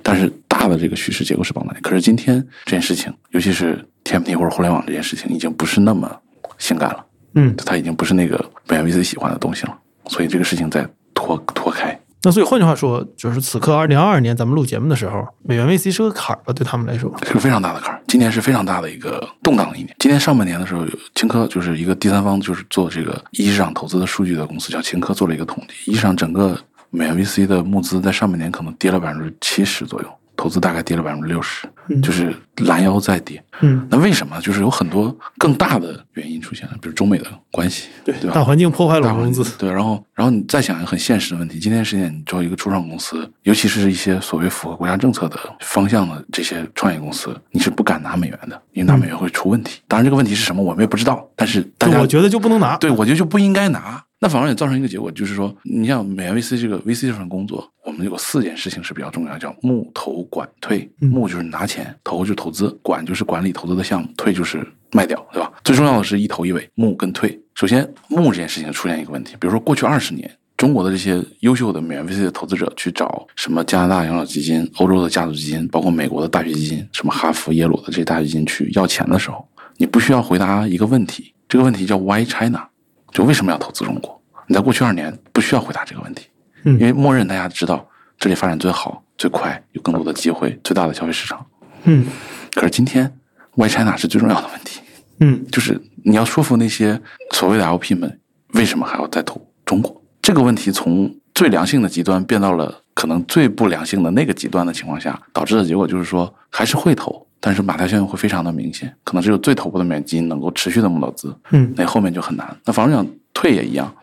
[0.00, 1.80] 但是大的这个叙事结构是绑在一起。
[1.82, 6.08] 可是今天这件事情，尤其是 TMT 或者互联网这件事情，已经不是那么
[6.56, 7.04] 性感了，
[7.34, 7.52] 嗯。
[7.56, 9.76] 它已经不是那个美元 VC 喜欢的东西了。
[10.06, 11.97] 所以这个事情在脱脱开。
[12.22, 16.52] 那所以换句话说，就是此刻二零二二年咱们录节目的时候，美元 VC 是个坎儿吧？
[16.52, 18.02] 对他们来说，是个非常大的坎儿。
[18.08, 19.94] 今年是非常大的一个动荡的一年。
[20.00, 26.58] 今年上半年的时候，有青科就是一个第三方，就是做这个一级市场投资的数据的公司，叫青科，做了一个统计，一级市场整个
[26.90, 33.42] 美元 VC 的募资在上半年可能跌了百分之七十左右，投资大概跌了百分之六十，嗯就是拦腰再跌。
[33.60, 34.40] 嗯，那为什么？
[34.40, 38.14] 就是有很多更大的原因出现了，比如中美的关系，对？
[38.30, 49.80] 大环境破坏了大环融资，对，然后然后你再想一个很现实的问题，今天时间你作为一个初创公司，尤其是一些所谓符合国家政策的方向的这些创业公司，你是不敢拿美元的，因为拿美元会出问题。
[49.88, 52.76] 当然这个问题是什么我们也不知道，但是大家就我觉得就不能拿。
[52.76, 54.04] 对我觉得就不应该拿。
[54.20, 60.90] 那反而也造成一个结果，就是说，你像美元 VC 这个 VC 这份工作，我们有四件事情是比较重要，叫募、投、管、退。
[61.00, 65.52] 嗯募就是拿钱，投就是投资，管就是管理投资的项目，退就是卖掉，对吧？
[65.62, 67.40] 最重要的是一头一尾，募跟退。
[67.54, 70.30] 首先，募这件事情出现一个问题，比如说过去二十年。
[70.56, 82.66] 中国的这些优秀的美元 VC 的投资者去找什么加拿大养老基金、欧洲的家族基金，包括美国的大学基金，什么哈佛、耶鲁的这些大学基金去要钱的时候，你不需要回答一个问题，这个问题叫 Why China，
[83.12, 84.20] 就为什么要投资中国？
[84.46, 86.26] 你在过去二年不需要回答这个问题，
[86.64, 87.86] 嗯因为默认大家知道
[88.18, 91.44] 这里发展最好、最快，有更多的机会、最大的消费市场。
[91.84, 92.06] 嗯
[92.54, 93.12] 可是今天
[93.54, 94.80] ，Why China 是最重要的问题，
[95.20, 97.00] 嗯就是你要说服那些
[97.32, 98.18] 所谓的 LP 们，
[98.54, 100.02] 为什么还要再投中国？
[100.22, 112.56] 这个问题从最良性的极端变到了可能最不良性的那个极端的情况下，导致的结果就是说还是会投，但是马太效应会非常的明显，可能只有最头部的美元基金能够持续的募到资，嗯那后面就很难。
[112.64, 113.94] 那反正讲退也一样，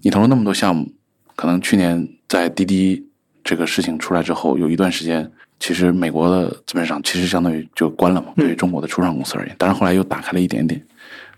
[0.00, 0.88] 你投入那么多项目，
[1.34, 3.04] 可能去年在滴滴
[3.42, 10.80] 这个事情出来之后，有一段时间，其实美国的资本市场其实相当于就关了嘛，对于中国的初创公司而言，当然后来又打开了一点点。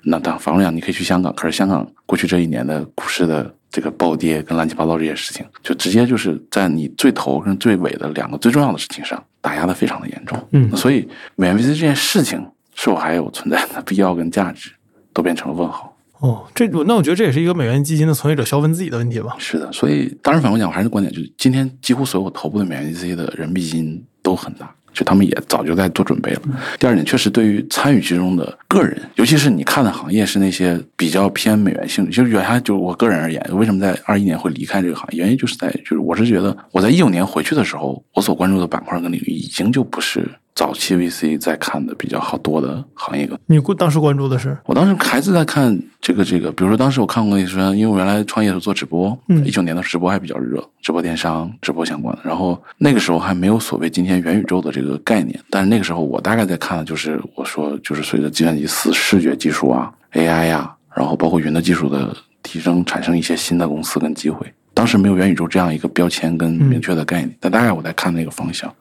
[0.03, 10.39] 那当反正讲，你可以去香港，可是香港过去这一年的股市的这个暴跌跟乱七八糟这些事情，就直接就是在你最头跟最尾的两个最重要的事情上打压的非常的严重。
[10.53, 12.39] 嗯所以美元 VC 这件事情
[12.77, 14.71] 是否还有存在的 必要跟价值，
[15.13, 15.91] 都变成了问号。
[16.21, 19.35] 哦，这那我觉得这也是一个美元基金的从业者消费自己的问题吧。
[19.41, 26.43] 是的，所以当然反过讲，我还是观点，就是今天几乎所有头部的美元基金的人民币基金都很大，就他们也早就在做准备了。
[26.79, 52.23] 第二点，确实对于参与其中的个人，尤其是你看的行业是那些比较偏美元性的，就是原来就我个人而言，为什么在二一年会离开这个行业，原因就是在就是我是觉得我在一九年回去的时候，我所关注的板块跟领域已经就不是早期 VC 在看的比较好多的行业跟你关当时关注的是，我当时还是在看这个这个，比如说当时我看过一些，因为我原来创业是做直播，嗯一九年的直播还比较热，直播电商、直播相关的。
[52.25, 64.47] 然后那个时候还没有所谓今天元宇宙的这个概念，但是那个时候我大概在看的就是我说就是随着计算机视视觉技术啊、AI 呀、然后包括云的技术的提升，产生一些新的公司跟机会。
[64.75, 68.73] 当时没有元宇宙这样一个标签跟明确的概念，但大概我在看那个方向。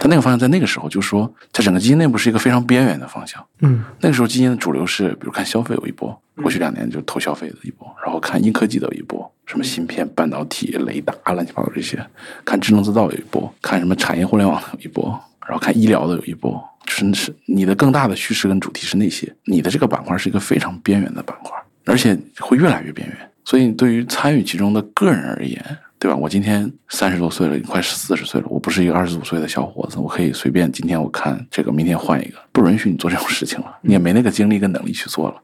[0.00, 3.44] 但那个方向在那个时候，就是说，在整个基金内部是一个非常边缘的方向。
[3.60, 12.04] 嗯那个时候基金的主流是，比如看消费有一波，过去两年就投消费的一波，然后看硬科技的有一波，什么芯片、半导体、雷达、乱七八糟这些，
[12.44, 15.08] 看智能制造有一波，看什么产业互联网的有一波，
[15.46, 23.16] 然后看医疗的有一波，就是是你的更大的趋势跟主题是那些，你的这个板块是一个非常边缘的板块，而且会越来越边缘。
[23.44, 25.60] 所以对于参与其中的个人而言，
[25.98, 26.16] 对吧？
[26.16, 35.36] 我今天三十多岁了，快四十岁了，我不是一个二十五岁的小伙子，我可以随便今天我看这个，明天换一个，不允许你做这种事情了，你也没那个精力跟能力去做了。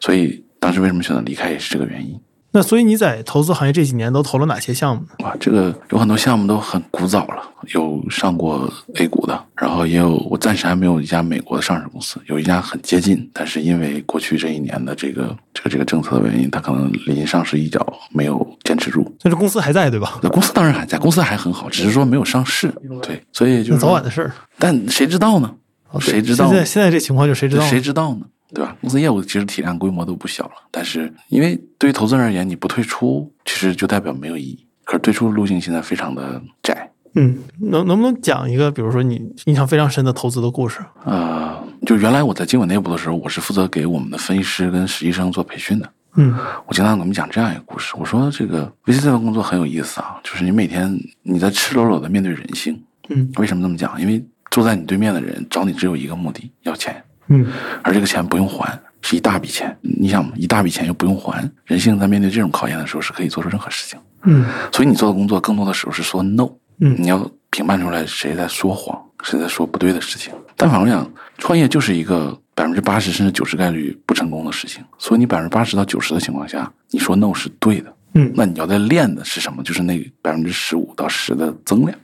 [0.00, 2.18] 所以当时为什么选择离开，也是这个原因。
[2.56, 5.08] 那所以你在投资行业这几年都投了哪些项目呢？
[5.18, 7.42] 哇，这个有很多项目都很古早了，
[7.74, 19.04] 有上过 A 股的，然后也有我暂时还没有一家美国的上市公司，有一家很接近，但是因为过去这一年的这个这个这个政策的原因，它可能临上市一脚没有坚持住。
[19.22, 20.18] 但是公司还在对吧？
[20.22, 22.72] 那公司当然还在，公司还很好，只是说没有上市。
[23.02, 24.32] 对，所以就是早晚的事儿。
[24.58, 25.54] 但谁知道呢？
[26.00, 26.46] 谁知道？
[26.46, 27.66] 现在现在这情况就谁知道？
[27.66, 28.20] 谁知道呢？
[28.54, 28.76] 对吧？
[28.80, 34.64] 公司业务其实体量规模都不小了，但是因为对于投资人而言，你不退出，其实就代表没有意义。
[34.84, 40.78] 可是退出的路径现在非常的窄，嗯，能能不能讲一个，比如说你印象非常深的投资的故事？
[41.04, 45.90] 呃，就原来我在经纬内部的时候，我是负责给我们的分析师跟实习生做培训的。
[46.18, 46.34] 嗯
[46.66, 52.80] 我经常给他们讲这样一个故事，我说这个 VC 这份工作很有意思啊，就是你每天你在赤裸裸的面对人性。
[53.08, 54.00] 嗯为什么这么讲？
[54.00, 57.02] 因为坐在你对面的人找你只有一个目的，要钱。
[57.28, 57.46] 嗯
[57.82, 59.76] 而这个钱不用还，是一大笔钱。
[59.80, 63.98] 你想，一大笔钱又不用还，人性在面对这种考验的时候是可以做出任何事情。
[64.22, 66.48] 嗯所以你做的工作更多的时候是说 no，
[66.80, 70.32] 嗯你要评判出来谁在说谎，谁在说不对的事情。
[70.56, 74.82] 但反过来讲，创业就是一个百分之八十甚至九十概率不成功的事情。
[74.98, 77.92] 所以你百分之八十到九十的情况下，你说 no 是对的。
[78.18, 79.62] 嗯那你要在练的是什么？
[79.62, 81.96] 就是那百分之十五到十的增量，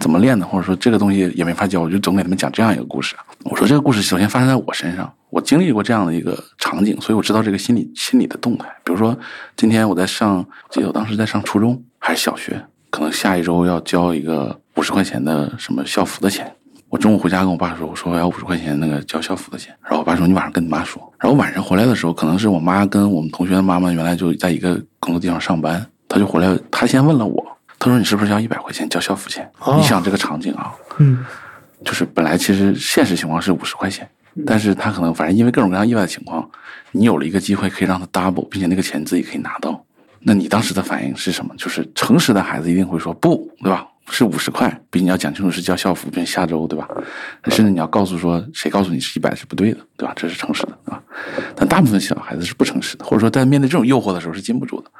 [0.00, 0.46] 怎么练呢？
[0.46, 3.24] 或者说这个东西也没法教，我就总给他们讲这样一个故事啊。
[3.42, 8.68] 我说这个故事首先发生在我身上，我经历过这样的一个场景，所以我知道这个心理心理的动态。
[8.84, 9.18] 比如说，
[9.56, 16.54] 今天我在上，记得我当时在上初中还是小学，可能下一周要交一个五十块钱的什么校服的钱。
[16.90, 19.74] 我中午回家跟我爸说，我说我要五十块钱那个交校服的钱。
[19.82, 21.02] 然后我爸说你晚上跟你妈说。
[21.18, 27.46] 然后晚上回来的时候，可能是我妈跟我们同学的妈妈原来就在一个工作地方上班，他就回来，他先问了我，
[27.78, 29.50] 他说你是不是要一百块钱交校服钱？
[29.60, 31.24] 哦你想这个场景啊，嗯
[31.84, 34.08] 就是本来其实现实情况是五十块钱，
[34.46, 36.48] 但是他可能反正因为各种各样意外的情况，
[36.92, 39.84] 你有了一个机会可以让他 double，并且那个钱自己可以拿到。
[40.20, 41.54] 那你当时的反应是什么？
[41.56, 43.86] 就是诚实的孩子一定会说不，对吧？
[44.10, 46.88] 是五十块，毕竟你要讲清楚是叫校服，并且下周，对吧？
[47.46, 50.12] 甚至你要告诉说谁告诉你是一百是不对的，对吧？
[50.16, 51.02] 这是诚实的，啊？
[51.54, 54.90] 但大部分小孩子是不诚实的，或者说在面对这种诱惑的时候是禁不住的。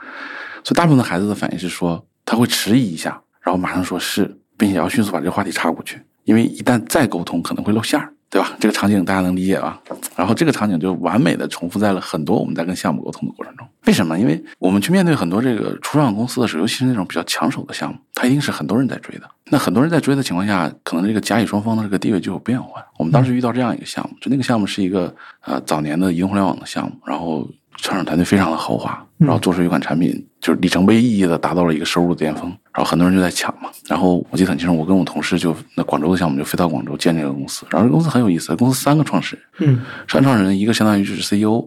[0.65, 8.53] 所以大部分孩子的反应是说他会迟疑一下，然后马上说是，并且要迅速把这个话题插过去，因为一旦再沟通可能会露馅儿，对吧？
[8.61, 9.81] 这个场景大家能理解吧？
[10.15, 13.67] 然后这个场景就完美的重复在了很多我们在跟项目沟通的过程中。
[13.87, 14.19] 为什么？
[14.19, 19.23] 因为我们去面对很多这个初创公司的时候，尤其是那种比较抢手的项目，它一定是很多人在追的。
[19.51, 22.85] 那很多人在追的情况下，可能这个甲乙双方的这个地位就有变换。
[22.99, 33.69] 我们当时遇到这样一个项目，就那个项目是一个呃早年的移动互联网的项目，然后创始团队非常的豪华，然后做出一款产品，就是里程碑意义的达到了一个收入的巅峰，然后很多人就在抢嘛。
[33.87, 39.81] 然后我记得很清楚，我跟我同事就那广州的项目就飞到广州建这个公司，然后这个公司很有意思，公司三个创始人，嗯。
[40.09, 41.65] 三个创始人一个相当于就是 CEO，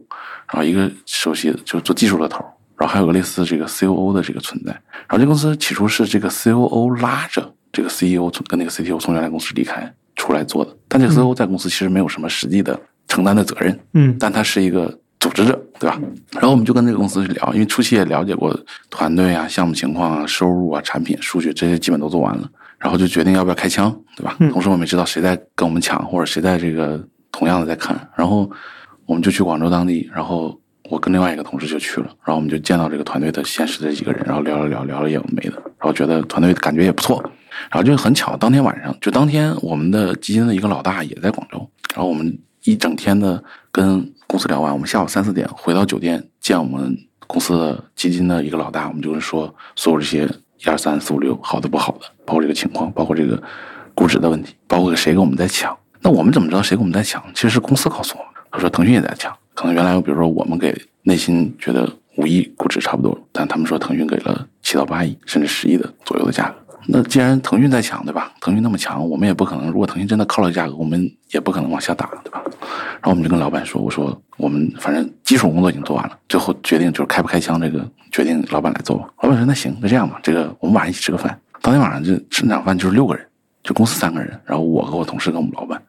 [0.52, 2.44] 然后一个首席就是做技术的头，
[2.78, 4.72] 然后还有个类似这个 COO 的这个存在。
[4.72, 14.16] 然后这公司起初是这个 COO 拉着这个 CEO 从跟那个 CTO 从原来公司离开出来做的，但这个 COO 在公司其实没有什么实际的承担的责任，嗯。
[14.18, 15.98] 但他是一个组织者，对吧？
[16.34, 18.54] 然后我们就跟这个公司去聊，因为初期也了解过
[18.90, 24.36] 团队啊、项目情况啊、收入啊、产品数据这些基本都做完了，然后就决定要不要开枪，对吧？
[24.40, 28.50] 嗯同时我们也知道谁在跟我们抢，或者谁在这个同样的在看，然后
[29.06, 37.22] 我们就去广州当地，然后我跟另外一个同事就去了，然后我们就见到这个团队的现实的几个人，然后聊了聊，聊了也没的，然后觉得团队感觉也不错，
[37.70, 50.24] 然后就很巧，当天晚上就当天我们的基金的一个老大也在广州，然后我们一整天的跟公司聊完，我们下午三四点回到酒店见我们公司的基金的一个老大，我们就是说所有这些
[50.60, 53.44] 一二三四五六好的不好的，包括这个情况，包括这个
[53.94, 55.78] 估值的问题，包括谁跟我们在抢。
[56.00, 57.22] 那我们怎么知道谁跟我们在抢？
[57.34, 58.32] 其实是公司告诉我们。
[58.50, 66.56] 他说腾讯也在抢，可能原来比如说我们给内心觉得五亿估值差不多，但他们说腾讯给了七到八亿甚至十亿的左右的价格。
[66.88, 68.32] 那既然腾讯在抢，对吧？
[68.42, 69.68] 腾讯那么强，我们也不可能。
[69.68, 72.42] 如果腾讯真的靠了价格，我们也不可能往下打，对吧？
[73.02, 83.26] 然后我们就跟老板说：“我说我们反正基础工作已经做完了，最后决定就是开不开枪，这个决定老板来做吧。”老板说：“那行，那这样吧，这个我们晚上一起吃个饭。”当天晚上就吃那场饭就是六个人，
[83.64, 85.80] 就公司三个人，然后我和我同事跟我们老板，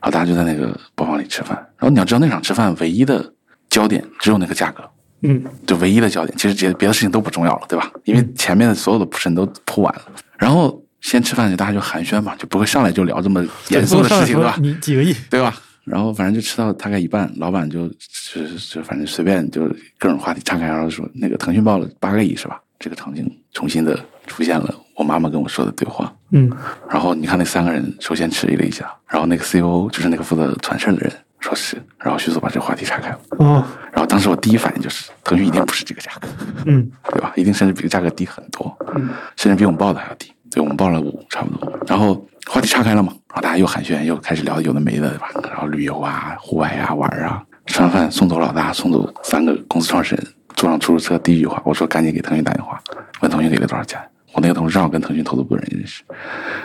[0.00, 1.56] 然后大家就在那个包房里吃饭。
[1.78, 3.32] 然后你要知道那场吃饭唯一的
[3.70, 4.84] 焦点只有那个价格，
[5.22, 7.90] 嗯就唯一的焦点，其实别别的事情都不重要了，对吧？
[8.04, 10.02] 因为前面的所有的铺陈都铺完了，
[10.38, 14.56] 然后先吃饭就大家就寒暄嘛，就不会上来就聊这么严肃的事情，对吧？
[14.60, 15.14] 你几个亿？
[15.30, 15.54] 对吧？
[15.84, 17.88] 然后反正就吃到大概一半，老板就
[18.32, 19.62] 就就反正随便就
[19.98, 22.60] 各种话题岔开，然后说那个腾讯报了八个亿是吧？
[22.78, 26.12] 这个场景重新的出现了我妈妈跟我说的对话。
[26.32, 26.50] 嗯
[26.90, 33.18] 然后你看那三个人首先迟疑了一下，然后那个 CEO 就是那个负责传事的人说是，然后迅速把这个话题岔开了。
[33.38, 36.28] 哦然后当时我第一反应就是腾讯一定不是这个价格，
[36.66, 37.32] 嗯对吧？
[37.34, 40.30] 一定甚至比这个价格低很多，嗯甚至比我们报的还要低。
[40.50, 41.78] 对，我们报了五差不多。
[41.86, 45.28] 然后话题岔开了嘛，然后大家又寒暄，又开始聊有的没的，对吧？
[45.50, 47.42] 然后旅游啊、户外啊、玩啊。
[47.66, 52.80] 吃完饭送走老大，送走三个公司创始人，坐上出租车，第一句话我说赶紧给腾讯打电话，
[53.20, 54.00] 问腾讯给了多少钱。
[54.32, 56.02] 我那个同事正好跟腾讯投资部的人认识，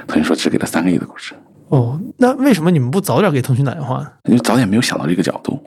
[0.05, 1.33] 腾讯说只给了三个亿的估值，
[1.71, 4.07] 哦，那为什么你们不早点给腾讯打电话呢？
[4.25, 5.57] 因为早点没有想到这个角度。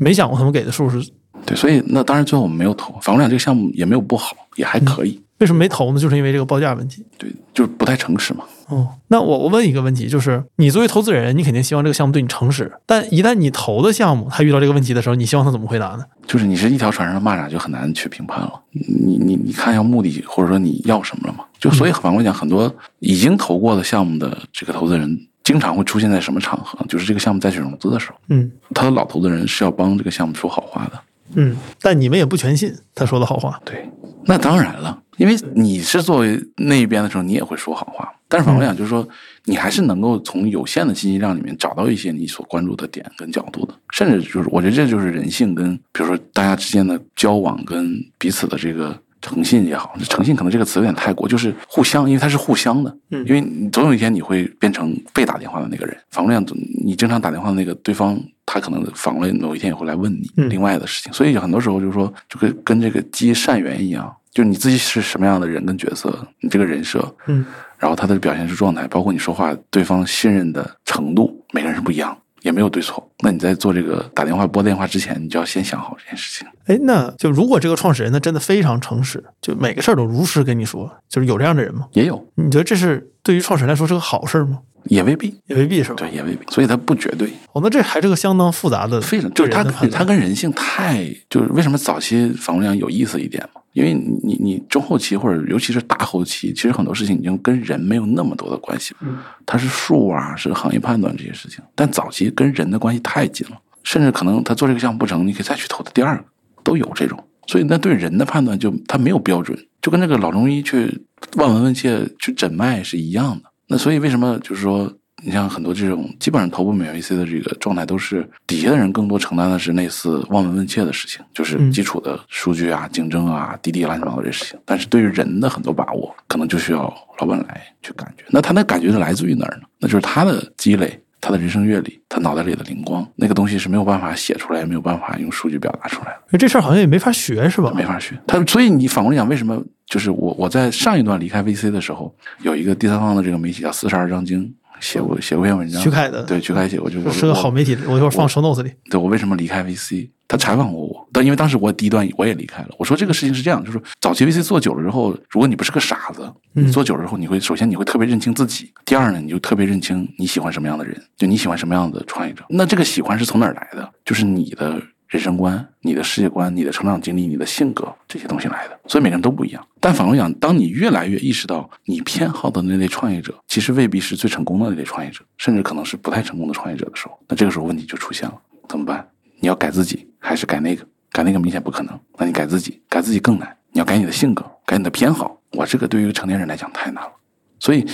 [0.00, 1.00] 没想过他们给的数是
[1.46, 2.92] 对，所以那当然最后我们没有投。
[3.00, 5.20] 反过来讲，这个项目也没有不好，也还可以。
[5.38, 6.00] 为什么没投呢？
[6.00, 7.04] 就是因为这个报价问题。
[7.18, 8.44] 对，就是不太诚实嘛。
[8.68, 16.04] 哦，那我我问一个问题，就是你作为投资人，你肯定希望这个项目对你诚实，但一旦你投的项目他遇到这个问题的时候，你希望他怎么回答呢？
[16.26, 18.52] 就是你是一条船上的蚂蚱，就很难去评判了。
[18.70, 21.44] 你你你看一下目的，或者说你要什么了嘛？
[21.58, 26.84] 就所以反过来讲，很多已经投过的项目的这个投资人，经常会出现在什么场合？
[26.88, 31.00] 就是这个项目再去融资的时候，嗯他的老投资人是要帮这个项目说好话的。
[31.34, 33.60] 嗯，但你们也不全信他说的好话。
[33.64, 33.88] 对，
[34.24, 38.12] 那当然了，因为你是作为那一边的时候，你也会说好话。
[38.28, 39.06] 但是反过来讲，就是说，
[39.44, 53.24] 你还是能够从有限的信息量里面找到一些你所关注的点跟角度的，甚至就是我觉得这就是人性跟比如说大家之间的交往跟彼此的这个诚信也好，诚信可能这个词有点太过，就是互相，因为它是互相的，嗯。
[53.26, 56.38] 因为你总有一天你会变成被打电话的那个人，反过来，
[56.84, 60.50] 你经常打电话的那个对方，他可能反过来某一天也会来问你嗯。
[60.50, 67.46] 另外的事情，所以很多时候就是说，就跟跟这个积善缘一样，就是你自己是什么样的人跟角色，你这个人设，嗯。
[67.78, 73.10] 然后他的表现是状态，包括你说话对方信任的程度，每个人是不一样，也没有对错。
[73.20, 76.46] 那你在做这个打电话拨电话之前，你就要先想好这件事情。
[76.66, 81.88] 哎，那就如果这个创始人他真的非常诚实，就每个事儿都如实跟你说，就是有这样的人吗？
[81.92, 84.60] 也有，你觉得这是对于创始人来说是个好事儿吗？
[84.84, 85.96] 也未必，也未必是吧？
[85.96, 87.30] 对，也未必，所以它不绝对。
[87.52, 93.62] 哦，那这还是个相当复杂的，非常就是它对人的判断它跟人性太就是为什么早期访问量有意思一点嘛？
[93.74, 106.24] 因为你你你中后期或者尤其是大后期，其实很多事情已经跟人没有那么多的关系了，嗯它是数啊，是行业判断这些事情，但早期跟人的关系太紧了，甚至可能他做这个项目不成，你可以再去投他第二个，
[106.62, 107.22] 都有这种。
[107.46, 111.02] 所以那对人的判断就他没有标准，就跟那个老中医去
[111.36, 113.50] 望闻问切去诊脉是一样的。
[113.66, 114.90] 那所以为什么就是说，
[115.24, 124.58] 你像很多这种基本上头部美元 VC 的这个状态，都是底下的人更多承担的是类似望闻问切的事情，就是嗯基础的数据啊、竞争啊、滴滴乱七八糟这些事情。
[124.64, 128.24] 但是对于人的很多把握，可能就需要老板来去感觉。
[128.28, 129.62] 那他那感觉是来自于哪儿呢？
[129.78, 131.00] 那就是他的积累。
[131.26, 136.18] 他的人生阅历，他脑袋里的灵光，那个东西是没有办法写出来，也没有办法用数据表达出来的。
[136.26, 137.72] 因为这事儿好像也没法学，是吧？
[137.74, 138.14] 没法学。
[138.26, 148.72] 他所以你反过来讲，为什么就是我我在上一段离开 VC 的时候，有一个第三方的这个媒体叫四十二章经，写过写过一篇文章，徐凯的对徐凯写过，就是我是个好媒体，我一会儿放 show notes 里。
[148.90, 150.10] 对我为什么离开 VC？
[150.26, 152.70] 他采访过我，但因为当时我第一段我也离开了。
[152.78, 156.22] 我说这个事情是这样，就是早期 VC 做久了之后，如果你不是个傻子，
[156.54, 162.42] 嗯你做久了之后，你会首先你会特别认清自己，第二呢，你就特别认清你喜欢什么样的人，就你喜欢什么样的创业者。
[162.48, 163.88] 那这个喜欢是从哪儿来的？
[164.04, 164.80] 就是你的
[165.14, 168.76] 人生观、你的世界观、你的成长经历、你的性格这些东西来的。
[168.88, 169.64] 所以每个人都不一样。
[169.78, 178.34] 但反过来讲，当你越来越意识到你偏好的那类创业者，其实未必是最成功的那类创业者，甚至可能是不太成功的创业者的时候，那这个时候问题就出现了，
[178.68, 179.08] 怎么办？
[179.38, 180.84] 你要改自己还是改那个？
[181.12, 183.56] 改那个明显不可能，那你改自己，改自己更难。
[183.70, 185.40] 你要改你的性格，改你的偏好。
[185.52, 187.12] 我这个对于成年人来讲太难了。
[187.60, 187.86] 所以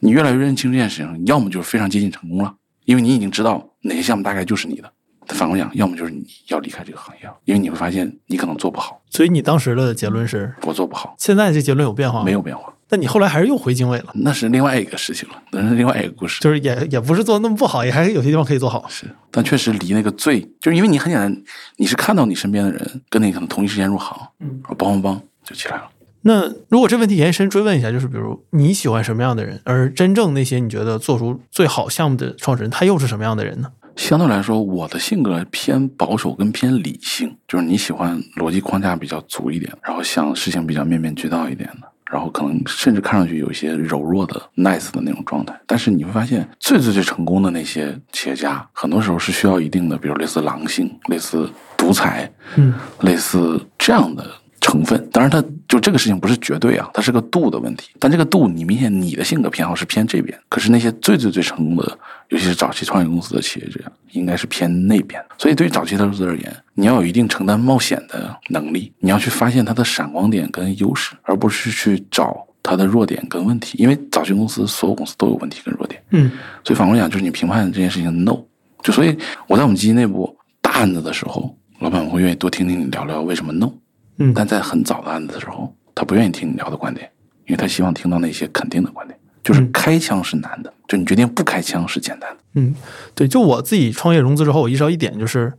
[0.00, 2.52] 你越来越认清这件事情，要么就是非常接近成功了，
[2.84, 4.92] 因为你已经知道哪些项目大概就是你的。
[5.28, 16.40] 反过来讲，要么就是你要离开这个行业了，因为你会发现你可能做不好，所以你当时的结论是，我做不好，现在这结论有变化吗没有变化，但你后来还是又回经纬了，那是另外一个事情了，那是另外一个故事。
[16.40, 18.84] 就是也也不是做的那么不好，也还是有些地方可以做好。
[18.88, 21.42] 是，但确实离那个最，就是因为你很简单，
[21.76, 25.84] 你是看到你身边的人跟你可能同一时间入行，嗯，帮帮帮就起来了。
[26.26, 33.70] 那如果这问题延伸追问一下，就是比如你喜欢什么样的人，而真正那些你觉得做出最好项目的创始人，他又是什么样的人呢？
[33.96, 45.58] 相对来说，我的性格偏保守跟偏理性，就是你喜欢逻辑框架比较足一点，然后想事情比较面面俱到一点的，然后可能甚至看上去有一些柔弱的、nice 的那种状态。
[45.66, 54.26] 但是你会发现，最最最成功的那些企业家，很多时候是需要一定的，比如类似狼性、类似独裁、嗯，类似这样的
[54.64, 55.06] 成分。
[55.12, 57.90] 当然，它就这个事情不是绝对啊，它是个度的问题。
[58.00, 61.98] 但这个度，你明显你的性格偏好是偏这边，可是那些最最最成功的，
[62.30, 63.78] 尤其是早期创业公司的企业者，
[64.12, 65.22] 应该是偏那边。
[65.36, 73.76] 所以对于早期投资者而言，你要有一定承担冒险的能力，你要去发现它的闪光点跟优势，而不是去找它的弱点跟问题。
[73.78, 76.02] 因为早期公司所有公司都有问题跟弱点。
[76.12, 76.30] 嗯，
[76.64, 78.38] 所以反过来讲，就是你评判这件事情 no，
[78.82, 79.14] 就所以
[79.46, 83.70] 我在我们基金内部大案子的时候，老板会愿意多听听你聊聊为什么 no。
[84.18, 87.10] 嗯但在很早的案子的时候，他不愿意听你聊的观点，
[87.46, 89.18] 因为他希望听到那些肯定的观点。
[89.42, 92.38] 就是嗯开枪是难的，就你决定不开枪是简单的。
[92.54, 92.74] 嗯，
[93.14, 95.52] 对，就我自己创业融资之后，我意识到一点就是，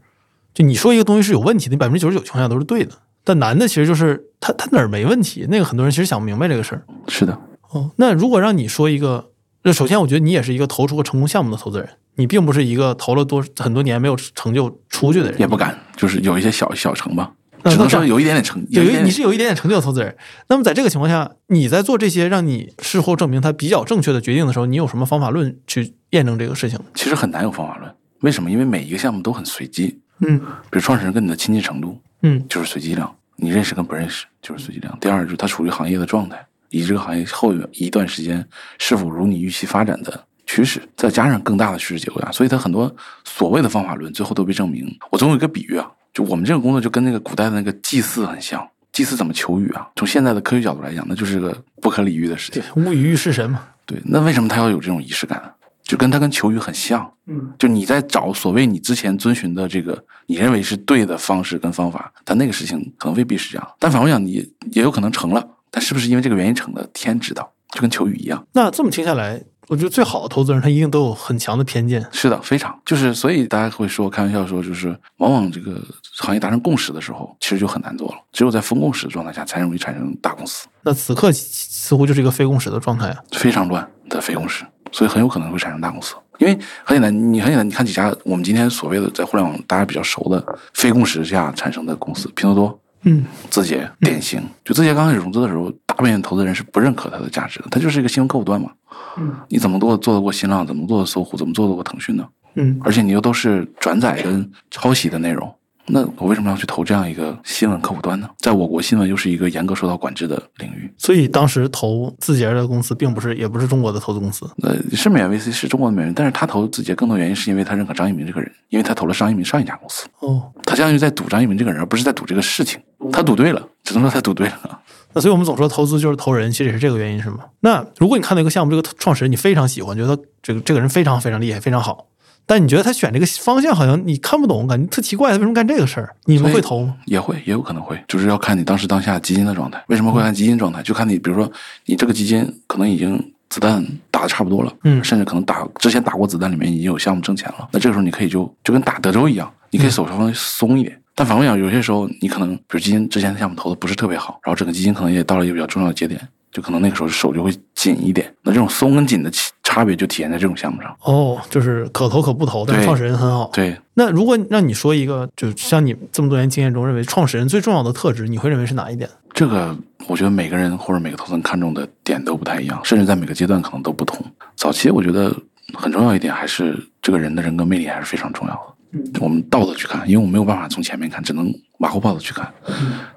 [0.55, 2.93] 就你说一个东西是有问题的，你百分之九十九情况下都是对的。
[3.23, 6.83] 但难的其实就是他他哪儿没问题，那个很多人其实想不明白这个事儿。
[7.07, 7.39] 是的，
[7.69, 9.29] 哦，那如果让你说一个，
[9.61, 20.15] 那首先我觉得你也是一个投出过成功项目的投资人，你并不是一个投了多很多年没有成就出去的人，也不敢，就是有一些小小成吧，那只能说有一点点成，有一你是有一点点成就的投资人。
[20.47, 26.79] 那么在这个情况下，你在做这些让你事后证明它比较正确的决定的时候，你有什么方法论去验证这个事情？
[26.93, 27.91] 其实很难有方法论。
[28.21, 28.49] 为什么？
[28.49, 34.97] 因为每一个项目都很随机，嗯比如创始人跟你的亲近程度嗯就是随机量，你认识跟不认识就是随机量。
[34.99, 38.47] 第二就是他处于行业的状态，以及这个行业后一段时间
[38.77, 44.97] 是否如你预期发展的趋势，再加上更大的趋势结构呀，所以它很多所谓的方法论最后都被证明。
[45.11, 48.65] 我总有一个比喻啊，就我们这个工作就跟那个古代的那个祭祀很像。
[48.93, 49.85] 祭祀怎么求雨啊？
[49.97, 53.61] 从现在的科学角度来讲，那就是个不可理喻的事情对。，物以喻是神嘛。
[53.85, 55.49] 对，那为什么他要有这种仪式感呢？
[55.83, 57.11] 就跟他跟求雨很像。
[57.25, 63.67] 嗯，就你在找所谓你之前遵循的这个你认为是对的方式跟方法，但那个事情可能未必是这样。
[63.77, 67.51] 但反过讲，你也有可能成了，但是不是因为这个原因成的，天知道。
[67.71, 68.47] 就跟求雨一样。
[68.53, 72.05] 那这么听下来，我觉得最好的投资人他一定都有很强的偏见。
[72.11, 75.81] 是的，非常就是，所以大家会说开玩笑说，就是往往这个
[76.13, 78.15] 行业达成共识的时候，其实就很难做了。
[78.31, 80.67] 只有在分共识的状态下，才容易产生大公司。
[80.83, 83.17] 那此刻似乎就是一个非共识的状态啊。
[83.31, 86.15] 非常乱的非共识，所以很有可能会产生大公司。
[86.37, 86.53] 因为
[86.83, 94.43] 很简单，你很简单，你看几家我们今天所谓的在互联网大家比较熟的非共识下产生的公司，拼多多、嗯，字节、典型。
[94.63, 98.69] 就字节刚开始融资的时候，大部分投资人是不认可它的价值的，它就是一个新闻客户端嘛。
[99.17, 100.67] 嗯，你怎么做做得过新浪？
[100.67, 101.37] 怎么做得搜狐？
[101.37, 102.27] 怎么做得过腾讯呢？
[102.55, 105.53] 嗯，而且你又都是转载跟抄袭的内容，
[105.87, 108.27] 那我为什么要去投这样一个新闻客户端呢？
[108.39, 110.91] 在我国，新闻又是一个严格受到管制的领域。
[110.97, 114.49] 所以当时投字节的公司并不是，也不是中国的投资公司。
[114.63, 122.79] 呃，是美元 VC 是中国的美元，但是他投字节更多原因是因为他认可张一鸣这个人，因为他投了张一鸣上一家公司，哦，他相当于在赌张一鸣这个人，而不是在赌这个事情。
[123.11, 124.79] 他赌对了，只能说他赌对了。
[125.13, 127.39] 那所以我们总说投资就是投人，其实也是这个原因，是吗？
[127.59, 132.07] 那如果你看到一个项目，这个创始人你非常喜欢，觉得这个这个人非常非常厉害，非常好，
[132.45, 136.15] 但你觉得他选这个方向好像你看不懂，感觉特奇怪，他为什么干这个事儿？
[136.25, 136.95] 你们会投吗？
[137.05, 139.83] 也会，也有可能会，就是要看你当时当下基金的状态。
[139.87, 140.81] 为什么会看基金状态？
[140.83, 141.51] 就看你，比如说
[141.85, 143.17] 你这个基金可能已经
[143.49, 150.99] 子弹打的差不多了，嗯甚至可能打之前打过子弹里面已经有项目挣钱了，那这个时候你可以就就跟打德州一样，你可以手稍微松一点。
[151.17, 156.19] 但反过来讲，有些时候你可能，比如基金之前的项目投的不是特别好，然后整个基金可能也到了一个比较重要的节点，
[156.55, 158.33] 就可能那个时候手就会紧一点。
[158.41, 160.95] 那这种松跟紧的差差别就体现在这种项目上。
[161.01, 163.49] 哦，就是可投可不投，但是对创始人很好。
[163.51, 169.09] 对，那如果让你说一个，就像你这么多年经验中认为创始人最重要的特质，你会认为是哪一点？
[169.33, 169.75] 这个
[170.07, 174.25] 我觉得每个人或者每个投资人看重的点都不太一样，甚至在每个阶段可能都不同。
[174.55, 175.35] 早期我觉得
[175.73, 178.74] 很重要一点还是这个人的人格魅力还是非常重要的。
[179.19, 182.51] 我们倒着去看，因为我没有办法从前面看，只能马后炮的去看。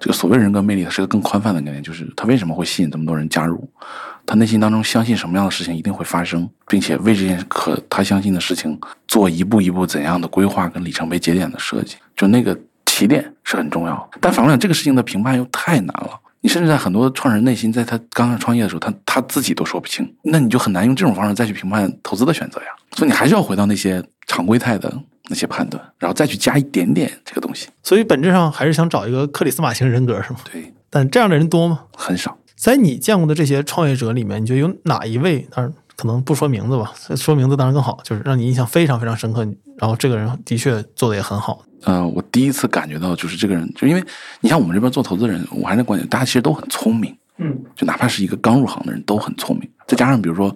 [0.00, 3.68] 这个所谓人格魅力，它是个更宽泛的概念，就是他为什么会吸引这么多人加入，
[4.26, 14.10] 他内心当中相信什么样的事情一定会发生，并且为这件可他相信的事情做一步一步怎样的规划跟里程碑节点的设计，就那个起点是很重要。
[14.20, 16.10] 但反过来讲，这个事情的评判又太难了。
[16.40, 22.66] 你甚至在很多创始人内心，在他刚开始创业的时候，他他自己都说不清，那你就很难用这种方式再去评判投资的选择呀。
[22.92, 24.88] 所以你还是要回到那些常规态的
[25.28, 27.68] 那些判断，然后再去加一点点这个东西。
[27.82, 30.40] 所以本质上还是想找一个克里斯马型人格，是吗？
[30.52, 31.84] 对，但这样的人多吗？
[31.96, 32.36] 很少。
[32.56, 35.46] 在你见过的这些创业者里面，你觉得有哪一位？
[35.50, 41.64] 当然可能不说名字吧，说名字当然更好，就是让你印象非常非常深刻，然后这个人的确做的也很好。
[41.84, 44.02] 呃，我第一次感觉到就是这个人，就因为
[44.40, 49.70] 你像我们这边做投资人，我还是那观点，大家其实都很聪明，嗯，就哪怕是一个刚入行的人都很聪明。
[49.86, 50.54] 再加上比如说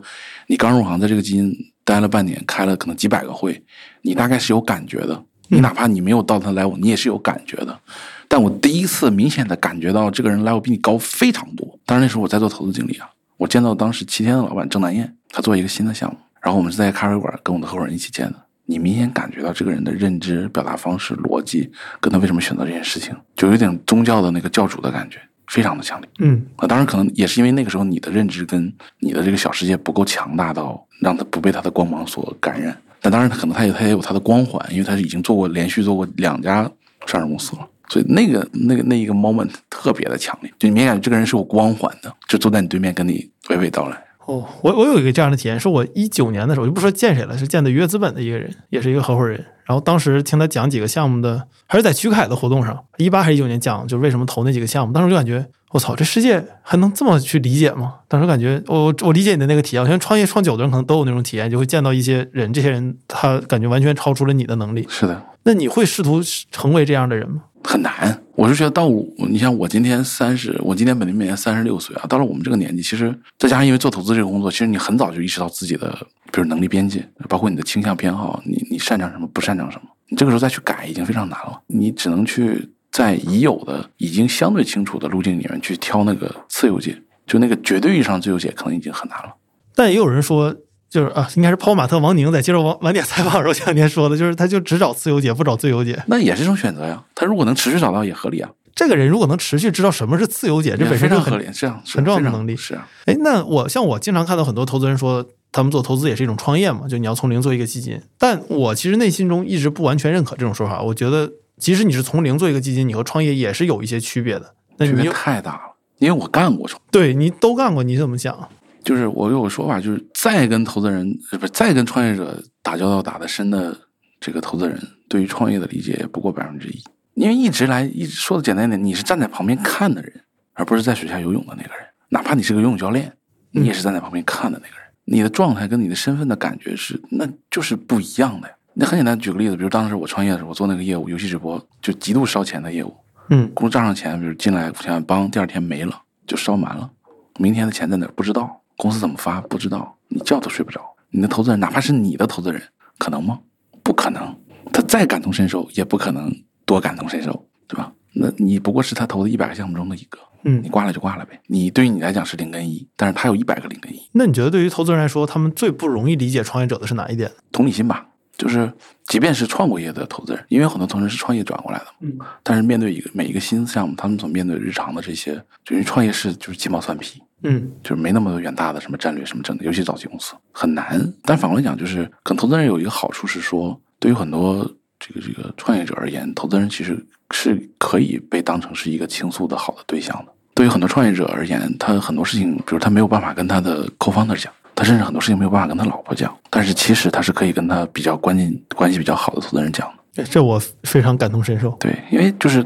[0.48, 1.54] 你刚入行，在这个基金
[1.84, 3.62] 待了半年，开了可能几百个会，
[4.02, 5.22] 你大概是有感觉的。
[5.48, 7.78] 你哪怕你没有到他 level，你也是有感觉的。
[8.26, 11.78] 但我第一次明显的感觉到这个人 level 比你高非常多。
[11.84, 18.34] 当然那时候我在做投资经理啊，我见到当时七天的老板郑南燕，他做一个新的项目，然后我们是在咖啡馆跟我的合伙人一起见的。
[18.64, 21.70] 你明显感觉到这个人的认知、表达方式、逻辑，
[22.00, 26.10] 跟他为什么选择这件事情，就有点宗教的那个教主的感觉，非常的强烈。
[26.18, 32.76] 嗯，啊，当然可能也是因为那个时候你的认知跟你的这个小世界不够强大到让他不被他的光芒所感染。
[33.00, 36.62] 但当然，他可能他也他也有他的光环，因为他已经做过连续做过两家
[37.06, 44.00] 上市公司了，所以那个那个那一个 moment 特别的强烈，就你明显这个人是有光环的，就坐在你对面跟你娓娓道来。
[44.26, 49.44] 哦，我我有一个这样的体验，是我一九年的时候，就不说见谁了，是见的愉悦资本的一个人，也是一个合伙人。
[49.64, 54.92] 然后当时听他讲几个项目的，还是在曲凯的活动上，一八还是一九年讲，就是为什么投那几个项目。
[54.92, 57.94] 当时就感觉，我操，这世界还能这么去理解吗？
[58.08, 64.86] 当时感觉，我我理解你的那个体验，我相信创业创久的人可能都有那种体验，就会见到一些人，这些人他感觉完全超出了你的能力。
[64.88, 66.20] 是的，那你会试图
[66.50, 67.42] 成为这样的人吗？
[67.64, 68.20] 很难。
[68.42, 75.96] 我是觉得到我，你像我今天三十，我今年本命年三十六岁啊，到了我们这个年纪，其实再加上因为做投资这个工作，其实你很早就意识到自己的，
[76.32, 89.32] 比如能力边界，包括你的倾向偏好，你你擅长什么，不擅长什么，你这个时候再去改已经非常难了，你只能去在已有的、已经相对清楚的路径里面去挑那个次优解，就那个绝对意义上自由解，可能已经很难了。
[89.76, 90.52] 但也有人说，
[90.92, 95.98] 就是啊，应该是泡马特王宁在接受晚晚点采访的时候前两天说的，就是他就只找自由解，不找自由解。
[96.06, 107.98] 那也是一种选择呀，他如果能持续找到也合理啊，这个人如果能持续知道什么是自由解，这本身就很合理，这样是很重要的能力是啊，哎，那我像我经常看到很多投资人说，他们做投资也是一种创业嘛，就你要从零做一个基金。
[108.18, 110.82] 但我其实内心中一直不完全认可这种说法。
[110.82, 114.54] 我觉得，即使你是从零做一个基金，你和创业也是有一些区别的。
[114.76, 115.60] 那区别太大了，
[115.98, 116.78] 因为我干过创。
[116.90, 118.48] 对你都干过，你怎么想？
[118.84, 123.76] 就是我有个说法，就是再跟投资人呃不是再跟创业者打交道打得深的
[124.20, 124.78] 这个投资人，
[125.08, 126.82] 对于创业的理解也不过百分之一。
[127.14, 130.12] 因为一直来一直说的简单一点，你是站在旁边看的人，
[130.54, 131.86] 而不是在水下游泳的那个人。
[132.08, 133.12] 哪怕你是个游泳教练，
[133.50, 134.86] 你也是站在旁边看的那个人。
[135.04, 138.54] 你的状态跟你的身份的感觉是，那就是不一样的呀。
[138.74, 142.96] 那很简单，举个例子，比如当时我创业的时候，我做那个业务，游戏直播就极度烧钱的业务，
[143.28, 146.90] 嗯公司账上钱，比如进来五千万，帮第二天没了，就烧完了。
[147.36, 150.80] 明天的钱在哪儿不知道，公司怎么发不知道，你觉都睡不着。
[151.10, 152.62] 你的投资人，哪怕是你的投资人，
[152.98, 153.38] 可能吗？
[153.82, 154.34] 不可能。
[154.72, 157.92] 他再感同身受，也不可能多感同身受，对吧？
[158.14, 161.38] 那你不过是他投的一百个项目中的一个，嗯你，挂了就挂了呗。
[161.46, 167.30] 你对于你来讲是零跟一，但是他有一百个零跟一，那你觉得对于投资人来说，他们最不容易理解创业者的是哪一点？
[167.50, 168.06] 同理心吧。
[168.38, 168.72] 就是，
[169.06, 181.00] 即便是创过业的投资人，因为很多投资人是创业转过来的嘛，嗯但是面对一个每一个新项目，他们所面对日常的这些，就是创业是就是鸡毛蒜皮，嗯就是没那么多远大的什么战略什么整的，尤其早期公司很难。
[181.24, 184.58] 但反过来讲，就是可能投资人有一个好处是说，对于很多
[184.98, 190.32] 这个这个创业者而言，投资人其实是可以被当成是一个倾诉的好的对象的。
[190.54, 200.22] 对于很多创业者而言，他很多事情，比如他没有办法跟他的 co-founder 讲，他甚至很多事情没有办法跟他老婆讲，但是其实他是可以跟他比较关键关系比较好的投资人讲的。
[200.22, 201.70] 哎这我非常感同身受。
[201.80, 202.62] 对，因为就是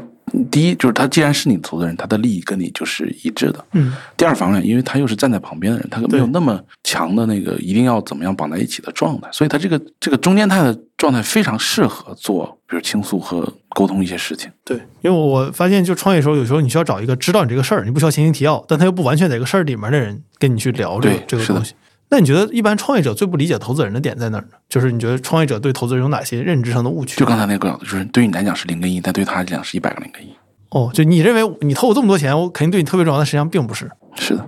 [0.51, 3.63] 第一，就是他既然是你的投资人，他的利益跟你就是一致的。
[3.71, 14.51] 嗯第二方面，因为他又是站在旁边的人，他没有那么强的那个一定要怎么样绑在一起的状态，所以他这个这个中间态的状态非常适合做，比如倾诉和沟通一些事情。
[14.65, 21.73] 对，因为我发现，就创业的时候，有时候你需要找一个知道你这个事儿，你不需要前情提要，但他又不完全在这个事儿里面的人跟你去聊这个对这个东西。
[22.09, 24.47] 那你觉得一般创业者最不理解投资人的点在哪儿呢？
[24.69, 27.19] 就是你觉得创业者对投资人有哪些认知上的误区？
[27.19, 30.33] 就刚才那个，就是对于你来讲是零跟一，但对他来讲是一百个零跟一。
[30.69, 33.89] 哦，就你认为你投我这么多钱，我肯定对你特别重要，但实际上并不是。
[34.15, 34.45] 是的，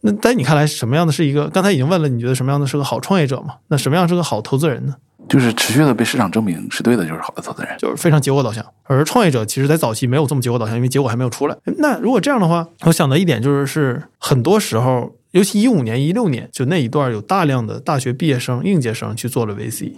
[0.00, 1.48] 那在你看来，什么样的是一个？
[1.48, 3.54] 刚才已经问了，你觉得什么样的是个好创业者嘛？
[3.68, 4.94] 那什么样是个好投资人呢？
[5.28, 7.70] 就是持续的被市场证明是对的，就是好的投资人。
[7.78, 8.64] 就是非常结果导向。
[8.84, 11.56] 而创业者其实在早期没有这么结果导向，因为结果还没有出来。
[11.78, 19.92] 那如果这样的话，我想到一点就是，是很多时候，尤其一五年、一六年，就那一段有大量的大学毕业生、应届生去做了 VC。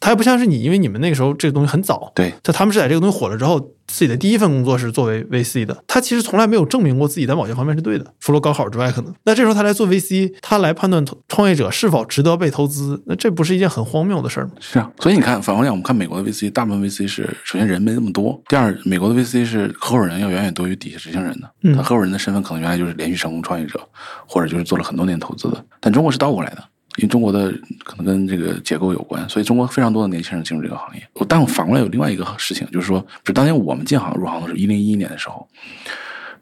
[0.00, 5.76] 他还不像是你，因为你们那个时候这个东西很早，对，就他们是在这个东西火了之后，自己的第一份工作是作为 VC 的。
[5.86, 9.14] 他其实从来没有证明过自己在某些方面是对的，除了高考之外，可能。
[9.24, 14.52] 那这时候他来做 VC，他来判断创业者是否值得被投资，那这不是一件很荒谬的事儿吗？
[14.60, 14.90] 是啊。
[15.00, 21.50] 所以你看，反过来讲，我们看美国的 VC，大部分 VC 是首先人没那么多，第二，美国的 VC 是合伙人要远远多于底下执行人的。
[21.62, 23.80] 嗯他合伙人的身份可能原来就是连续成功创业者，
[24.26, 25.64] 或者就是做了很多年投资的。
[25.80, 26.64] 但中国是倒过来的，
[26.96, 27.52] 因为中国的
[27.84, 31.08] 可能跟这个结构有关，所以中国非常多的年轻人进入这个行业。
[31.28, 35.46] 但我反过来有另外一个事情，就是说，就当年我们进行入行的时候，一零一一年的时候，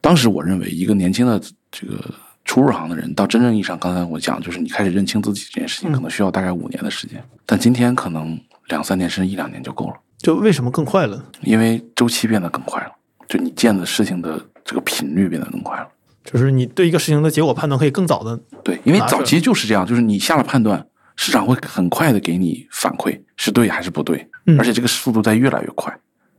[0.00, 1.40] 当时我认为一个年轻的
[1.70, 1.98] 这个
[2.44, 8.38] 初入行的人，到真正意义上，刚才我讲，就是你开始认清自己这件事情，嗯可能需要大概五年的时间，但今天可能
[8.68, 11.22] 两三年甚至一两年就够了，就为什么更快了？
[11.42, 12.92] 因为周期变得更快了，
[13.26, 15.88] 就你见的事情的这个频率变得更快了。
[16.24, 20.84] 就是你对一个事情的结果判断可以更早的对，因为早期就是这样，就是你下了判断，
[21.16, 25.94] 市场会很快的给你反馈是对还是不对，嗯而且这个速度在越来越快。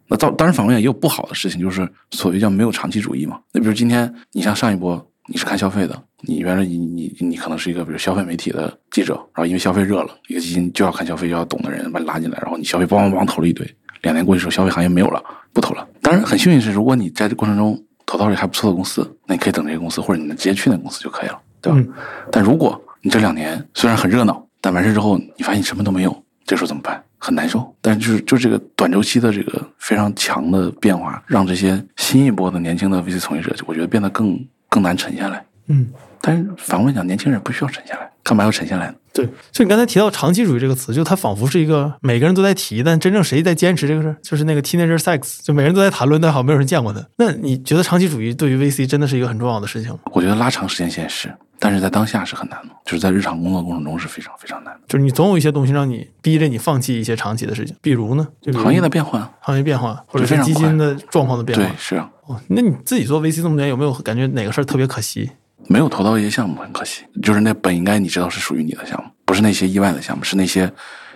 [0.08, 3.40] 那到当然，反过来也有不好的事情，就是所谓叫没有长期主义嘛。
[3.52, 13.68] 那比如今天你像上一波你是看消费的，你原来你你你可能是一个比如消费媒体的记者，然后因为消费热了，一个基金就要看消费，就要懂的人把你拉进来，然后你消费梆梆梆投了一堆，
[14.04, 15.24] 两年过去之后，消费行业没有了，
[15.54, 15.88] 不投了。
[16.04, 21.80] 当然很幸运是，如果你在这过程中投到了还不错的公司，那你可以等这个公司，或者你能直接去那个公司就可以了，对吧？
[21.80, 21.94] 嗯
[22.32, 27.04] 但如果你这两年虽然很热闹，但完事之后你发现你什么都没有，这时候怎么办？
[27.18, 27.76] 很难受。
[27.82, 34.40] 但是就是就这个短周期的这个非常强的变化，让这些新一波的年轻的 VC 从业者，我觉得变得更
[34.70, 35.44] 更难沉下来。
[35.68, 35.88] 嗯，
[36.26, 38.96] 但是反过来讲，年轻人不需要沉下来，干嘛要沉下来呢？
[39.14, 39.30] 对。
[39.52, 47.00] 就你刚才提到长期主义这个词，就它仿佛是一个每个人都在提，但真正谁在坚持这个事儿，就是那个 teenager sex，就每个人都在谈论，但好像没有人见过它。
[47.18, 50.00] 那你觉得长期主义对于 VC 真的是一个很重要的事情吗？
[50.12, 54.80] 我觉得拉长时间线是，但是在当下是很难的，就是在日常工作过程中是非常非常难的。
[54.88, 61.64] 就是你总有一些东西让你逼着你放弃一些长期的事情，比如呢，就行业的变化，行业变化，或者是基金的状况的变化。
[61.64, 65.30] 对是啊，哦，那你自己做 VC 这么多年，有没有感觉哪个事儿特别可惜？
[65.68, 67.04] 没有投到一些项目，很可惜。
[67.22, 70.72] 就是那本应该你知道是属于你的项目，不是那些意外的项目，是那些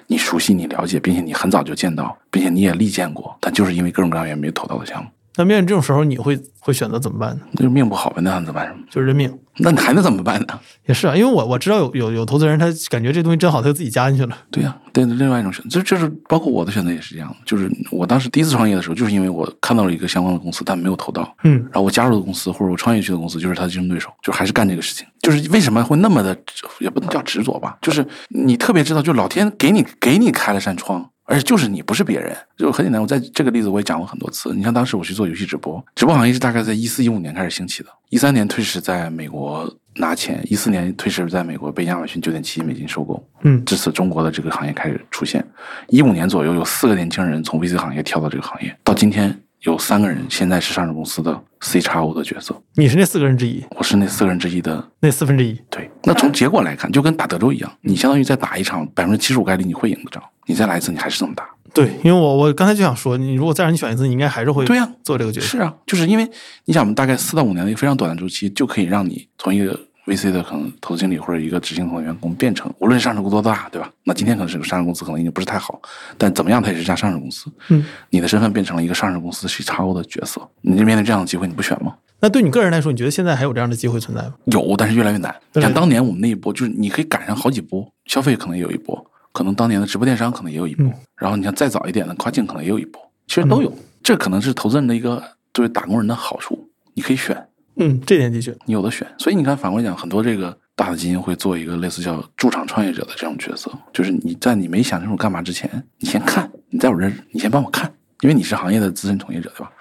[0.07, 5.09] 你熟悉、你了解，并且你很早就见到，并且你也力荐过，但就是因为各种各样原因没有投到的项目。
[5.35, 7.41] 那面对这种时候，你会会选择怎么办呢？
[7.55, 8.75] 就是命不好呗，那能怎么办？
[8.89, 9.31] 就是认命。
[9.61, 10.59] 那你还能怎么办呢？
[10.85, 14.37] 也是啊，因为我我知道有有有投资人，他感觉这东西真好，他就自己加进去了。
[14.49, 17.35] 对呀、对，另外一种选择，这这是包括我的选择也是这样的。
[17.45, 25.05] 就是我当时第一次创业的时候，就是因为我看到了一个相关的公司，但没有投到，嗯然后我加入的公司或者我创业去的公司就是他的竞争对手，就还是干这个事情。
[25.21, 26.35] 就是为什么会那么的，
[26.79, 31.09] 也不能叫执着吧，就是你特别知道，就老天给你给你开了扇窗。
[31.29, 32.99] 而且就是你不是别人，就很简单。
[32.99, 34.51] 我在这个例子我也讲过很多次。
[34.55, 45.45] 你像当时我去做游戏直播，直播行业是大概在一四一五年开始兴起的，一三年退市在美国拿钱，一四年退市在美国被亚马逊九点七亿美金收购，嗯至此中国的这个行业开始出现。
[45.89, 54.81] 一五年左右，有四个年轻人从 VC 行业跳到这个行业，到今天有三个人现在是上市公司的 C 叉 O 的角色，你是那四个人之一，我是那四个人之一的。
[55.01, 55.59] 那四分之一。
[55.69, 61.49] 对，那从结果来看，就跟打德州一样，你相当于再打一场百分之七十五概率你会赢的仗，你再来一次，你还是这么打。
[61.73, 65.49] 对，因为我我刚才就想说，你如果再让你选一次，你应该还是会对呀做这个决定。
[65.49, 66.25] 是啊，就是因为
[66.63, 69.77] 你想，我们大概四到五年的一个非常短的周期，就可以让你从一个
[70.09, 73.91] VC 的可能投资经理或者一个执行层的员工，变成无论上市公司多大，对吧？
[74.03, 75.79] 那今天可能是个上市公司，可能已经不是太好，
[76.17, 77.45] 但怎么样，它也是一家上市公司。
[77.69, 81.95] 嗯，你的身份变成了一个上市公司 C 叉 O 的角色，你面对这样的机会，你不选吗？
[82.21, 84.33] 那对你个人来说，你觉得现在还有这样的机会存在吗？
[84.45, 85.33] 有，但是越来越难。
[85.53, 93.71] 像当年我们那一波，就是你可以赶上好几波，消费可能也有一波，可能当年的直播电商可能也有一波，嗯然后你像再早一点的跨境可能也有一波，其实都有。
[94.01, 95.21] 这可能是投资人的一个
[95.53, 97.45] 作为打工人的好处，你可以选。
[97.79, 99.07] 嗯，这点的确，你有的选。
[99.17, 109.71] 所以你看，反过来讲，很多这个大的基金会做一个类似叫驻场创业者的这种角色，就是你在你没想清楚干嘛之前，你先看，你在我这儿，你先帮我看，因为你是行业的资深从业者，对吧？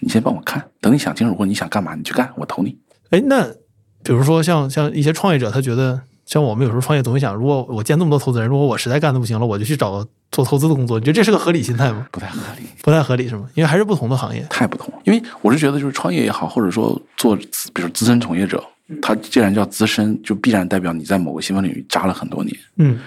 [0.00, 2.78] 你先帮我看，等你想清楚或者你想干嘛，你去干，我投你。
[3.10, 3.44] 哎，那
[4.02, 12.06] 比如说像像一些创业者，他觉得像我们有时候创业总会想，如果我见那么多投资人，如果我实在干的不行了，我就去找做投资的工作，你觉得这是个合理心态吗？
[12.12, 13.48] 不太合理，不太合理是吗？
[13.54, 14.46] 因为还是不同的行业。
[14.50, 14.92] 太不同。
[15.04, 17.34] 因为我是觉得，就是创业也好，或者说做，
[17.72, 18.62] 比如资深从业者，
[19.00, 22.54] 他既然叫资深，就必然代表你在某个细分领域扎了很多年。
[22.76, 23.00] 嗯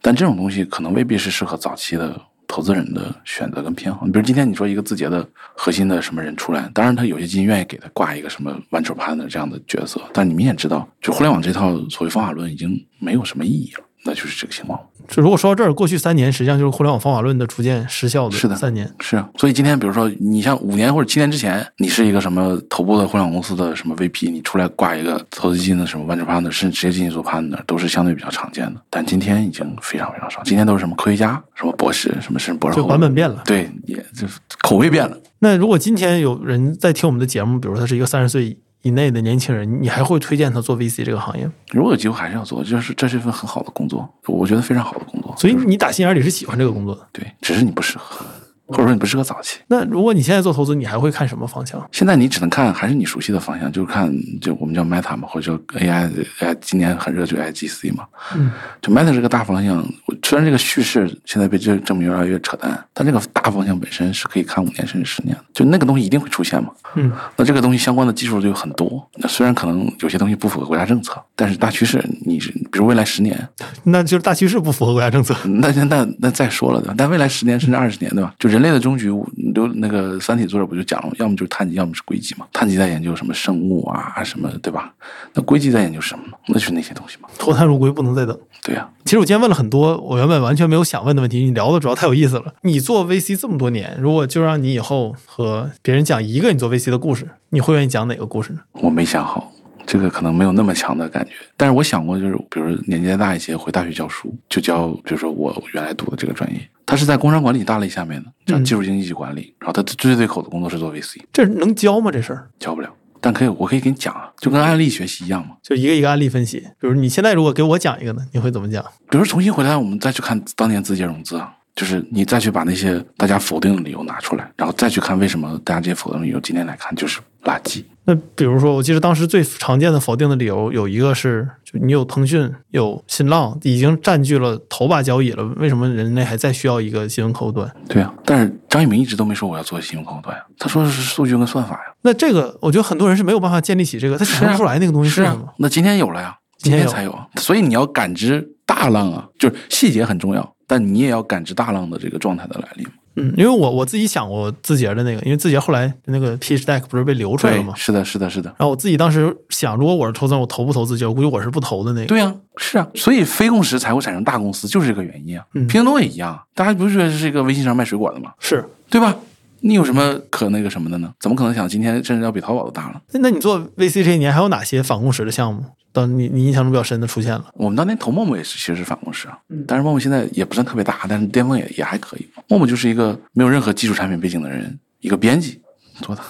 [0.00, 2.16] 但这种东西可能未必是适合早期的
[2.48, 4.04] 投资人的选择跟偏好。
[4.04, 5.24] 你比如今天你说一个字节的
[5.54, 14.78] 核心的什么人出来，当然他有些基金愿意给他挂一个什么 venture partner 这样的角色，但你们也知道，就互联网这套所谓方法论已经没有什么意义了，那就是这个情况。
[15.08, 18.90] 就如果说到这儿，过去三年实际上就是互联网方法论的逐渐失效的是的三年。
[19.00, 28.80] 是啊，所以今天比如说你像五年或者七年之前，你是一个什么头部的互联网公司的什么 VP，你出来挂一个投资基金的什么 venture partner，甚至直接进去做 partner，都是相对比较常见的。
[28.90, 33.42] 但今天已经非常非常少，今天都是什么科学家、什么博士、什么甚至博士就后，版本变了。
[33.46, 35.16] 对，也就是口味变了。
[35.38, 41.52] 那如果今天有人在听我们的节目，比如他是一个三十岁以内的年轻人，你还会推荐他做 VC 这个行业吗？
[41.72, 45.34] 如果有机会还是要做，就是这是一份很好的工作，我觉得非常好的工作。
[45.36, 47.06] 所以你打心眼里是喜欢这个工作的。
[47.12, 48.24] 对，只是你不适合，
[48.68, 49.58] 或者说你不适合早期。
[49.68, 51.84] 那如果你现在做投资，你还会看什么方向？
[51.90, 56.08] 现在你只能看还是你熟悉的方向，就是看就我们叫 Meta 嘛，或者叫 AI
[56.40, 58.06] AI，今年很热就 AIGC 嘛。
[58.34, 58.50] 嗯，
[58.80, 59.84] 就 Meta 这个大方向，
[60.22, 65.44] 虽然这个叙事现在被这证明越来越扯淡，但这个大方向本身是可以看五年甚至十年的。
[65.52, 66.70] 就那个东西一定会出现嘛。
[66.94, 69.08] 嗯，那这个东西相关的技术就有很多。
[69.16, 73.48] 那虽然可能有些东西不符合国家政策，但是大趋势你是比如未来十年，
[73.84, 75.34] 那就是大趋势不符合国家政策。
[75.44, 76.94] 那那那那再说了，对吧？
[76.96, 78.34] 但未来十年甚至二十年，对吧？
[78.38, 79.10] 就人类的终局，
[79.54, 82.46] 刘那个《三体》作者不就讲了，要么就是碳基，要么是硅基嘛。
[82.52, 84.92] 碳基在研究什么生物啊，什么，对吧？
[85.34, 86.32] 那硅基在研究什么呢？
[86.48, 87.28] 那就是那些东西嘛。
[87.38, 88.38] 脱碳入硅不能再等。
[88.62, 92.52] 对呀、其实我今天问了很多我原本完全没有想问的问题，你聊的主要太有意思了。
[92.62, 98.60] 你做 VC 这么多年，如果就让你以后和别人讲一个你做 VC 的故事，你会愿意讲哪个故事呢？
[98.72, 99.52] 我没想好，
[99.90, 101.32] 这个可能没有那么强的感觉。
[101.56, 109.54] 但是我想过，就是比如年纪再大一些，回大学教书，就教，比如说我原来读的这个专业，它是在工商管理大类下面的，叫嗯技术经济及管理。
[109.58, 112.10] 然后它最对口的工作是做 VC，这能教吗？
[112.12, 112.90] 这事儿教不了。
[113.20, 115.56] 但可以，我可以给你讲啊，就跟案例学习一样嘛。
[115.62, 116.60] 就一个一个案例分析。
[116.78, 118.84] 比如你现在如果给我讲一个呢，你会怎么讲？
[119.10, 127.84] 比如重新回来，我们再去看当年字节融资啊，就是你再去把那些大家否定的理由拿出来，然后再去看为什么大家这些否定的理由今天来看就是垃圾。
[128.04, 137.70] 那比如说，我记得当时最常见的否定的理由有一个是，就你有腾讯、有新浪，已经占据了头把交椅了，为什么人类还在需要一个新闻客户端？
[137.86, 141.92] 对啊，但是张一鸣一直都没说我要做新闻客户端呀，他说的是数据跟算法呀。
[142.00, 147.26] 那这个，我觉得很多人是没有办法建立起这个，他想象不出来那个东西是啊什么。，那今天有了呀，今天才有啊。
[147.36, 152.86] 所以你要感知大浪啊，就是细节很重要，但你也要感知大浪的这个状态的来临。
[153.18, 157.74] 嗯，因为我我自己想过字节的那个，因为字节后来那个 pitch deck 不是被流出来了吗？
[157.76, 158.48] 是的，是的，是的。
[158.50, 161.06] 然后我自己当时想，如果我是投资人，我投不投字节？
[161.06, 162.06] 我估计我是不投的那个。
[162.06, 165.44] 对呀、是啊，所以非共识才会产生大公司，就是这个原因啊。
[165.54, 168.32] 嗯拼多多也一样，大家不是觉得是一个微信上卖水果的吗？
[168.38, 169.16] 是，对吧？
[169.60, 171.12] 你有什么可那个什么的呢？
[171.20, 173.00] 怎么可能想今天甚至要比淘宝都大了？
[173.12, 175.64] 那那你做 VC 这一年还有哪些反共识的项目？
[175.92, 177.46] 到你你印象中比较深的出现了？
[177.54, 179.38] 我们当年投陌陌也是，其实是反共识啊。
[179.66, 182.28] 但是陌陌现在也不算特别大，但是巅峰也也还可以。
[182.46, 185.60] 陌陌就是一个没有任何技术产品背景的人，一个编辑
[186.02, 186.22] 做的。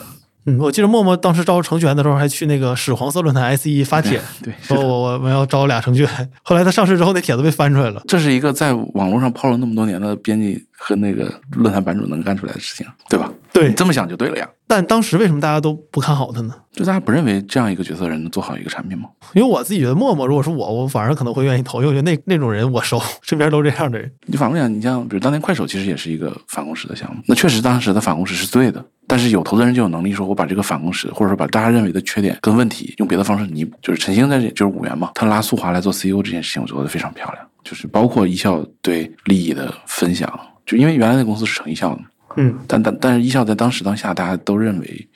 [0.47, 6.31] 嗯，我记得陌陌当时招程序员的时候，还去那个屎黄色论坛 SE 发帖，对， 说我我们要招俩程序员。
[6.43, 8.01] 后来他上市之后，那帖子被翻出来了。
[8.07, 13.31] 这是一个在网络上泡了那么多年的编辑和那个论坛版主能干出来的事情，对吧？
[13.53, 14.49] 对你，这么想就对了呀。
[14.67, 16.55] 但当时为什么大家都不看好他呢？
[16.73, 19.09] 就大家不认为这样一个角色人能做好一个产品吗？
[19.35, 24.11] 因为我自己觉得陌陌，如果是我，我反而可能会愿意投，因为我觉得那那种人我熟，身边都这样的人。
[24.27, 33.77] 你反过来讲，你像比如当年快手其实也是一个反共识的项目，那确实当时的反共识是对的，但是有投资人就有能力说，我把这个反共识或者说把大家认为的缺点跟问题用别的方式弥补。
[33.83, 40.31] 就是陈星在这就是五元嘛，他拉苏华来做 CEO 这件事情，我做的非常漂亮，就是包括一笑对利益的分享，
[40.69, 42.05] 就因为原来那公司是成一校的嘛。
[42.37, 45.09] 嗯，但但但是一校在当时当下，大家都认为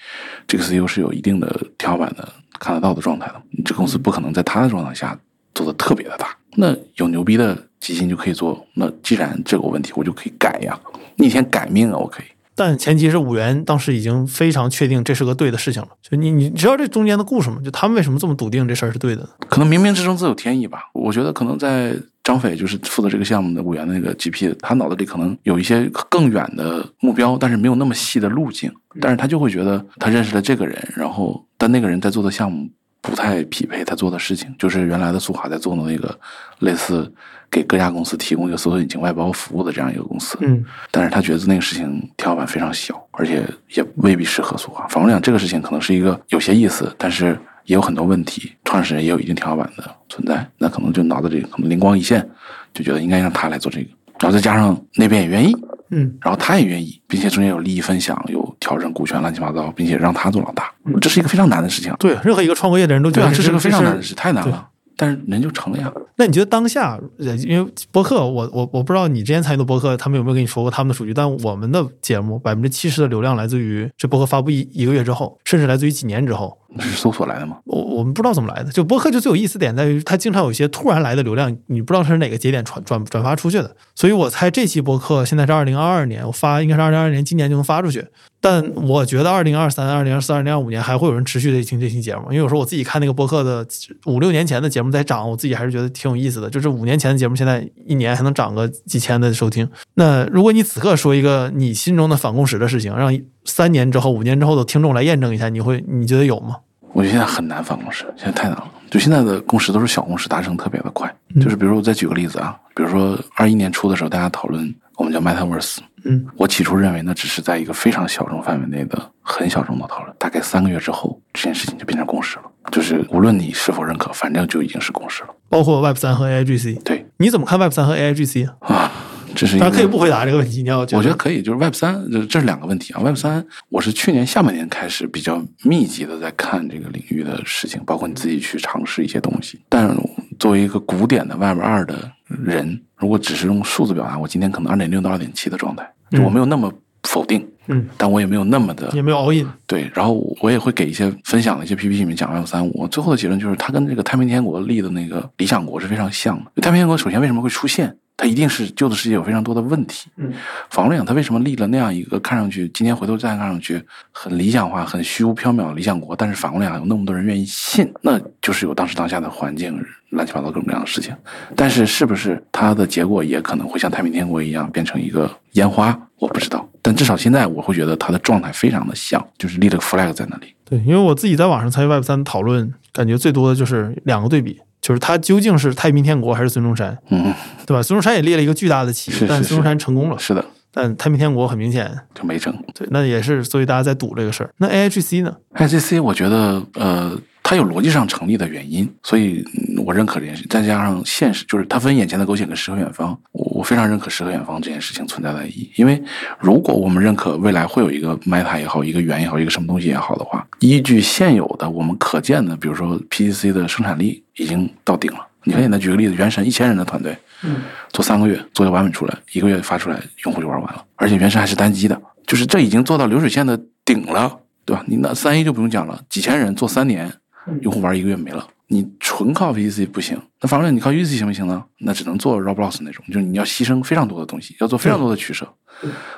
[0.48, 2.26] 这个 CEO 是有一定的天花板的、
[2.58, 3.34] 看得到的状态的。
[3.50, 5.16] 你这公司不可能在他的状态下
[5.54, 6.34] 做的特别的大。
[6.56, 8.66] 那有牛逼的基金就可以做。
[8.74, 10.76] 那既然这个问题，我就可以改呀，
[11.16, 12.26] 逆天改命啊，我可以。
[12.54, 15.88] 但前提是五元当时已经非常确定这是个对的事情了。
[16.02, 17.58] 就你你知道这中间的故事吗？
[17.64, 19.26] 就他们为什么这么笃定这事儿是对的？
[19.48, 20.90] 可能冥冥之中自有天意吧。
[20.92, 21.94] 我觉得可能在
[22.24, 28.72] 张斐就是负责这个项目的五元的那个 GP，他脑子里可能有一些更远的目标，但是没有那么细的路径。
[29.00, 32.70] 但是他就会觉得他认识了这个人，然后但那个人在做的项目
[33.00, 36.16] 不太匹配他做的事情，就是原来的苏华在做的那个
[36.60, 37.12] 类似
[37.50, 40.38] 给各家公司提供一个搜索引擎外包服务的这样一个公司。
[40.42, 43.42] 嗯，但是他觉得那个事情天花板非常小，而且
[43.74, 44.86] 也未必适合苏华。
[44.86, 52.28] 反过来讲，这个事情可能是一个有些意思，但是也有很多问题，创始人也有一定天花板的存在，那可能就脑子里可能灵光一现，
[52.74, 53.88] 就觉得应该让他来做这个，
[54.20, 55.54] 然后再加上那边也愿意，
[55.90, 61.94] 嗯，然后他也愿意，并且中间有利益分享，有调整股权，乱七八糟，并且让他做老大，这是一个非常难的事情。
[61.98, 64.14] 对，任何一个创过业的人都觉得这是个非常难的事。
[64.14, 64.68] 太难了。
[64.94, 65.90] 但是人就成了呀。
[66.16, 71.14] 那你觉得当下，呃因为博客，我我我不知道你之前参与的博客，他们有没有跟你说过他们的数据？
[71.14, 76.56] 但我们的节目百分之七十的流量来自于这博客发布一一个月之后，甚至来自于几年之后。
[76.74, 77.58] 那是搜索来的吗？
[77.64, 83.76] 我我们不知道怎么来的，就播客就最有意思点在于，它经常有一些突然来的流量，你不知道它是哪个节点传转转发出去的。
[83.94, 88.06] 所以我猜这期播客现在是二零二二年，我发应该是二零二二年今年就能发出去。
[88.40, 93.64] 但我觉得二零二三、二零二四、二零二五年还会有人持续的听这期节目，因为有时候我自己看那个播客的
[94.06, 96.50] 五六年前的节目在涨，我自己还是觉得挺有意思的。
[96.50, 99.68] 就是五年前的节目，现在一年还能涨个几千的收听。
[99.94, 106.56] 那如果你此刻说一个你心中的反共识的事情，让三年之后、五年之后的听众来验证一下，你会你觉得有吗？
[106.92, 108.68] 我觉得现在很难反共识，现在太难了。
[108.90, 111.12] 就现在的共识都是小共识，达成特别的快。
[111.40, 122.44] 就是比如说，我再举个例子啊，比如说二一年初的时候，大家讨论我们叫 Metaverse，嗯，我起初认为那只是在一个非常小众范围内的很小众的讨论，大概三个月之后，这件事情就变成共识了。
[122.70, 125.30] 就是无论你是否认可，反正就已经是共识了。
[125.48, 128.90] 包括 Web 三和 AIGC，对你怎么看 Web 三和 AIGC 啊？
[129.32, 133.00] 啊，这是一个当然可以不回答这个问题，你要我觉得可以，就是 Web 三，这这是两个问题啊。
[133.00, 139.60] Web 三，我是去年下半年开始比较密集的在看这个领域的事情，包括你自己去尝试一些东西。
[139.68, 139.96] 但
[140.38, 146.72] 作为一个古典的 Web 二的人，如果只是用数字表达，我今天可能二点六到二点七的状态，就我没有那么
[147.02, 156.62] 否定，嗯，但我也没有那么的也没有 all in，对，然后我也会给一些分享的一些 PPT 里面讲 Web 三五，最后的结论就是它跟这个太平天国立的那个理想国是非常像的。
[156.62, 157.96] 太平天国首先为什么会出现？
[158.14, 160.08] 它一定是旧的世界有非常多的问题。
[160.16, 160.32] 嗯，
[160.70, 163.82] 反过来讲，它为什么立了那样一个看上去今天回头再看上去
[164.12, 169.76] 很理想化、很虚无缥缈的理想国，但是反过来讲有那么多人愿意信，那就是有当时当下的环境
[170.10, 171.12] 乱七八糟各种各样的事情。
[171.56, 175.98] 但是是不是它的结果也可能会像太平天国一样变成一个烟花？
[176.18, 176.68] 我不知道。
[176.82, 180.52] 但至少现在我会觉得它的状态非常的像，就是立了个 flag 在那里。
[180.64, 187.32] 对，因为我自己在网上参与 Web 三讨论，感觉最多的就是两个对比，就是他究竟是太平天国还是孙中山，嗯，
[187.66, 187.82] 对吧？
[187.82, 192.52] 孙中山也立了一个巨大的旗，是是是但孙中山成功了，是的，但太平天国很明显，就没成。
[192.74, 194.50] 对，那也是所以大家在赌这个事儿。
[194.56, 197.16] 那 AIGC 呢？IGC 我觉得呃，
[197.52, 199.44] 它有逻辑上成立的原因，所以
[199.76, 200.42] 嗯我认可这件事。
[200.48, 205.70] 再加上现实，就是它分眼前的苟且跟诗和远方，我我非常认可诗和远方这件事情存在的意义。
[205.76, 206.02] 因为
[206.38, 215.18] 如果我们认可未来会有一个 Meta 也好，一个元也好，一个什么东西也好的话，依据现有的我们可见的，比如说 PCC 的生产力已经到顶了。
[215.44, 217.56] 你很简单，举个例子，原神一千人的团队，嗯，
[217.90, 224.82] 做三个月做个版本出来，一个月发出来，用户就玩完了，而且原神还是单机的，就是这已经做到流水线的顶了，对吧？
[224.86, 227.12] 你那三 A 就不用讲了，几千人做三年，
[227.60, 228.46] 用户玩一个月没了。
[228.68, 231.62] 你纯靠 VC 不行，那反过来你靠 UC 行不行呢？
[231.80, 235.46] 那只能做 Roblox 那种，就是你要牺牲非常多的东西，要做非常多的取舍。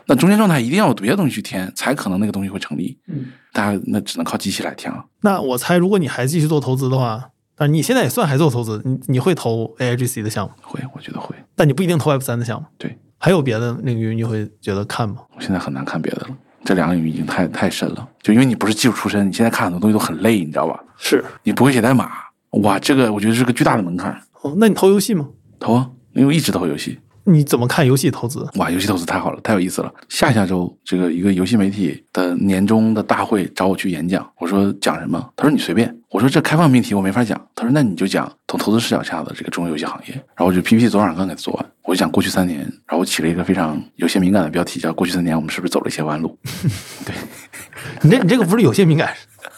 [0.06, 2.96] 那中间状态一定要有别的东西去填，才可能那个东西会成立。
[3.08, 5.04] 嗯，大家那只能靠机器来填了。
[5.22, 11.34] 那我猜，如果你还继续做投资的话，但你现在也算还做投资，你你会投 AIGC 的项目，会，我觉得会。
[11.56, 12.68] 但你不一定投 Web 三的项目。
[12.78, 15.22] 对，还有别的领域你会觉得看吗？
[15.34, 18.08] 我现在很难看别的了，这两个领域已经太太深了。
[18.22, 20.80] 就因为你不是技术出身，你现在看很多东西都很累，你知道吧？
[20.96, 21.22] 是。
[21.42, 22.10] 你不会写代码，
[22.62, 24.18] 哇，这个我觉得是个巨大的门槛。
[24.42, 25.28] 哦，那你投游戏吗？
[25.60, 26.98] 投啊，因为我一直投游戏。
[27.26, 28.46] 你怎么看游戏投资？
[28.56, 29.92] 哇，游戏投资太好了，太有意思了。
[30.08, 35.32] 下下周这个一个游戏媒体的年终的大会找我去演讲，我说讲什么？
[35.36, 35.94] 他说你随便。
[36.10, 37.40] 我说这开放命题我没法讲。
[37.56, 40.14] 他说那你就讲从投资视角下的这个中国游戏行业。
[40.14, 46.38] 然后我就 PPT 昨晚上刚给他做完，我就讲过去三年，然后我起了一个非常有些敏感的标题，叫过去三年我们是不是走了一些弯路？
[47.04, 47.14] 对，
[48.02, 49.12] 你这你这个不是有些敏感。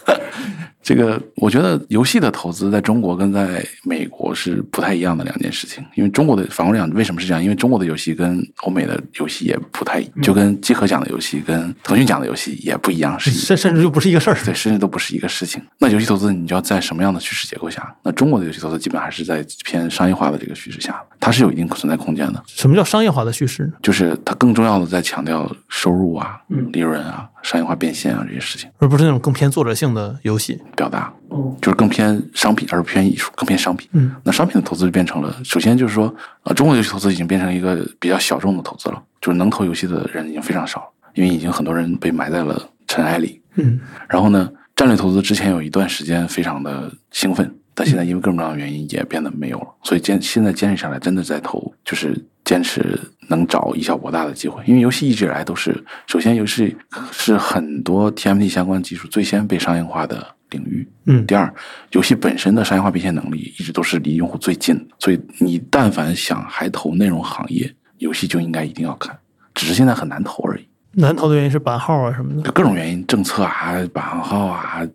[0.87, 7.43] 这个我觉得游戏的投资在中国跟在美国是不太一样的两件事情，因为中国的反过来讲，为什么是这样？
[7.43, 15.61] 因为中国的游戏跟欧美的游戏也不太，就跟集合奖的游戏跟腾讯奖的游戏也不一样，是甚甚至就不是一个事儿，对，甚至都不是一个事情。
[15.81, 17.93] 那游戏投资你就要在什么样的趋势结构下？
[18.05, 22.41] 那中国的游戏投资基本还是在偏商业化的这个趋势下，它是有一定存在空间的。
[22.47, 23.69] 什么叫商业化的趋势？
[23.83, 26.41] 就是它更重要的在强调收入啊、
[26.73, 31.13] 利润啊、商业化变现啊这些事情，而不是那种更偏作者性的游戏表达。
[31.61, 33.89] 就是更偏商品，而不偏艺术，更偏商品。
[33.93, 36.13] 嗯，那商品的投资就变成了，首先就是说，
[36.45, 43.41] 呃，中国游戏投资已经变成一个比较小众的投资了，就是能投游戏的人已经非常少了，因为已经很多人被埋在了尘埃里。
[43.57, 43.79] 嗯，
[44.09, 56.75] 然后呢，战略投资之前有一段时间非常的兴奋，但现在因为各种各样的原因也变得没有了，所以坚现在坚持下来，真的在投，就是坚持能找以小博大的机会，因为游戏一直以来都是，首先游戏
[57.13, 60.35] 是很多 TMT 相关技术最先被商业化的。
[60.51, 61.53] 领域，嗯，第二，
[61.91, 69.19] 游戏本身的商业化变现能力一直都是离用户最近的，所以你但凡想还投内容行业，游戏就应该一定要看，
[69.55, 70.65] 只是现在很难投而已。
[70.93, 74.87] 难投的原因是版号啊什么的，各种原因，政策啊、版号啊、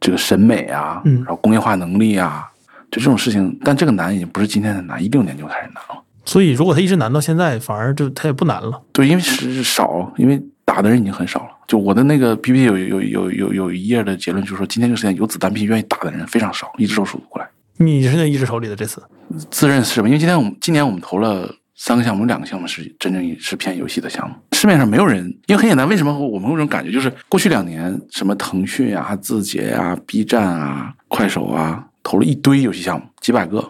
[0.00, 2.48] 这个审美啊，嗯，然后工业化能力啊，
[2.92, 6.00] 就这种事情，但这个难已经不是今天的难，一六年就开始难了。
[6.30, 8.80] 所以如果它一直难到现在，反而就它也不难了。
[8.92, 10.40] 对，因为是少，因为。
[10.62, 11.48] 打的人已经很少了。
[11.66, 17.48] 就我的那个 PPT 有有有有有一页的结论，就是说今天这个时间有子弹币愿意打的人非常少，一只手数得过来。
[17.78, 19.02] 你是那一只手里的这次
[19.50, 20.06] 自认是吧？
[20.06, 24.36] 因为今天我们今年我们投了三个项目，有两个项目是真正是偏游戏的项目。
[24.52, 33.68] 市面上没有人，因为很简单，为什么我们有种感觉，就是过去两年什么腾讯啊、字节啊、B 站啊、快手啊，投了一堆游戏项目，几百个，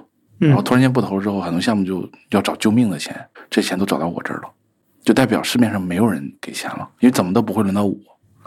[0.48, 3.14] 然后突然间不投了之后，很多项目就要找救命的钱，
[3.48, 4.48] 这钱都找到我这儿了。
[5.04, 7.94] 就代表市面上没有人给钱了，因为怎么都不会轮到我。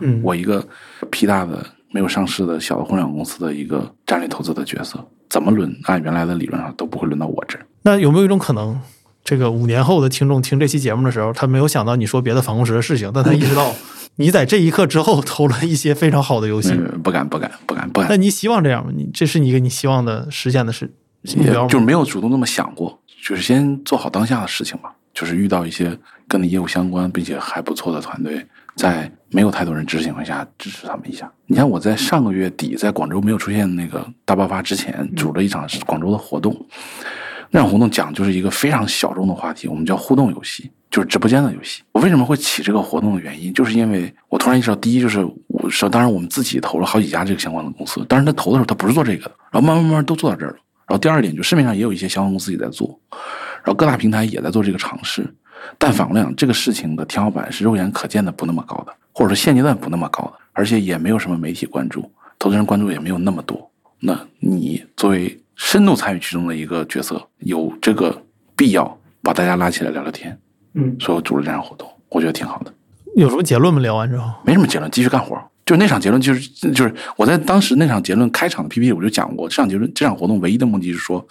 [0.01, 0.67] 嗯，我一个
[1.09, 5.75] 屁大的没有上市的小的互联网公司的一个战略投资的角色，怎么轮？
[5.83, 7.65] 按原来的理论上都不会轮到我这儿。
[7.83, 8.79] 那有没有一种可能，
[9.23, 13.73] 这个五年后的听众听这期节目的时候，他没有想到你说别的反共时的事情，但他意识到
[14.17, 16.75] 你在这一刻之后投了一些非常好的游戏？
[17.03, 18.09] 不敢，不敢，不敢，不敢。
[18.09, 18.91] 那你希望这样吗？
[18.95, 20.93] 你这是一个你希望的实现的事
[21.35, 21.67] 目标？
[21.67, 24.93] 就是没有主动那么想过，就是先做好当下的事情吧。
[25.13, 25.95] 就是遇到一些
[26.27, 28.43] 跟你业务相关并且还不错的团队，
[28.75, 31.31] 在没有太多人支持情况下，支持他们一下。
[31.45, 36.65] 你像我在上个月底在广州没有出现那个大爆发之前，组了一场广州的活动。
[37.51, 41.83] 那场活动讲就是一个非常小众的话题，我们叫互动游戏，就是直播间的游戏。
[41.91, 50.55] 我为什么会起这个活动的原因，就是因为我突然意识到，第一就是我说，当然我们自己投了好几家这个相关的公司，但是他投的时候他不是做这个的，然后慢慢慢慢都做到这儿了。
[50.87, 52.99] 然后第二点就市面上也有一些相关公司也在做。
[53.63, 55.25] 然后各大平台也在做这个尝试，
[55.77, 63.71] 但反过来讲，这个事情的天花板是肉眼可见的不那么高的，或者说现阶段不那么高的，而且也没有什么媒体关注，投资人关注也没有那么多。
[63.99, 68.21] 那你作为深度参与其中的一个角色，有这个
[68.57, 70.37] 必要把大家拉起来聊聊天，
[70.73, 72.73] 嗯，所以组织这样活动，我觉得挺好的。
[73.15, 73.79] 有什么结论吗？
[73.79, 75.41] 聊完之后没什么结论，继续干活。
[75.65, 81.25] 就那场结论就是就是我在当时那场结论开场的 PPT 我就讲过，这场结论这场活动唯一的目的是说。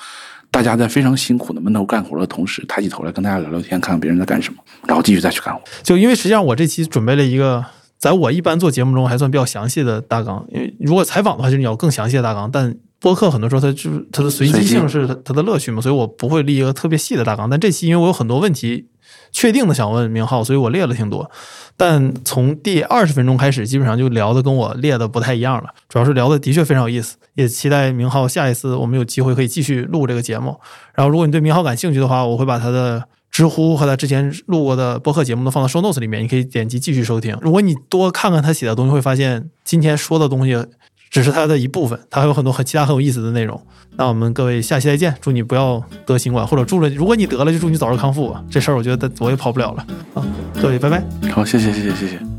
[0.54, 5.62] 大家在非常辛苦的闷头干活的同时，抬起头来跟大家聊聊天，看看别人在干什么，然后继续再去干活。
[5.82, 7.64] 就因为实际上我这期准备了一个，
[7.96, 10.46] 在我一般做节目中还算比较详细的大纲。
[10.52, 12.50] 因为如果采访的话，就是你要更详细的大纲。
[12.52, 17.48] 但播客很多时候它就是它的随机性是它它的乐趣嘛，所以我不会立一个特别细的大纲。
[17.48, 18.88] 但这期因为我有很多问题
[19.32, 21.28] 确定的想问明浩，所以我列了挺多。
[21.76, 25.70] 但从第二十分钟开始，基本上就聊的跟我列的不太一样了。
[25.88, 30.60] 主要是聊的的确非常有意思，也期待明浩下一次我们有机会可以继续录这个节目。
[30.94, 37.36] 然后，如果你对明浩感兴趣的话，我会把他的知乎和他之前录过的播客节目都放到 show notes 里面，你可以点击继续收听。
[37.40, 40.66] 如果你多看看他写的东西，会发现今天说的东西
[41.12, 43.60] 只是它的一部分，它还有很多很其他很有意思的内容。
[43.96, 48.42] 那我们各位下期再见，祝你不要得新冠，或者祝了，如果你得了，就祝你早日康复吧。
[48.50, 50.24] 这事儿我觉得我也跑不了了啊，
[50.60, 51.04] 各位拜拜。
[51.30, 52.31] 好，谢谢谢谢谢谢。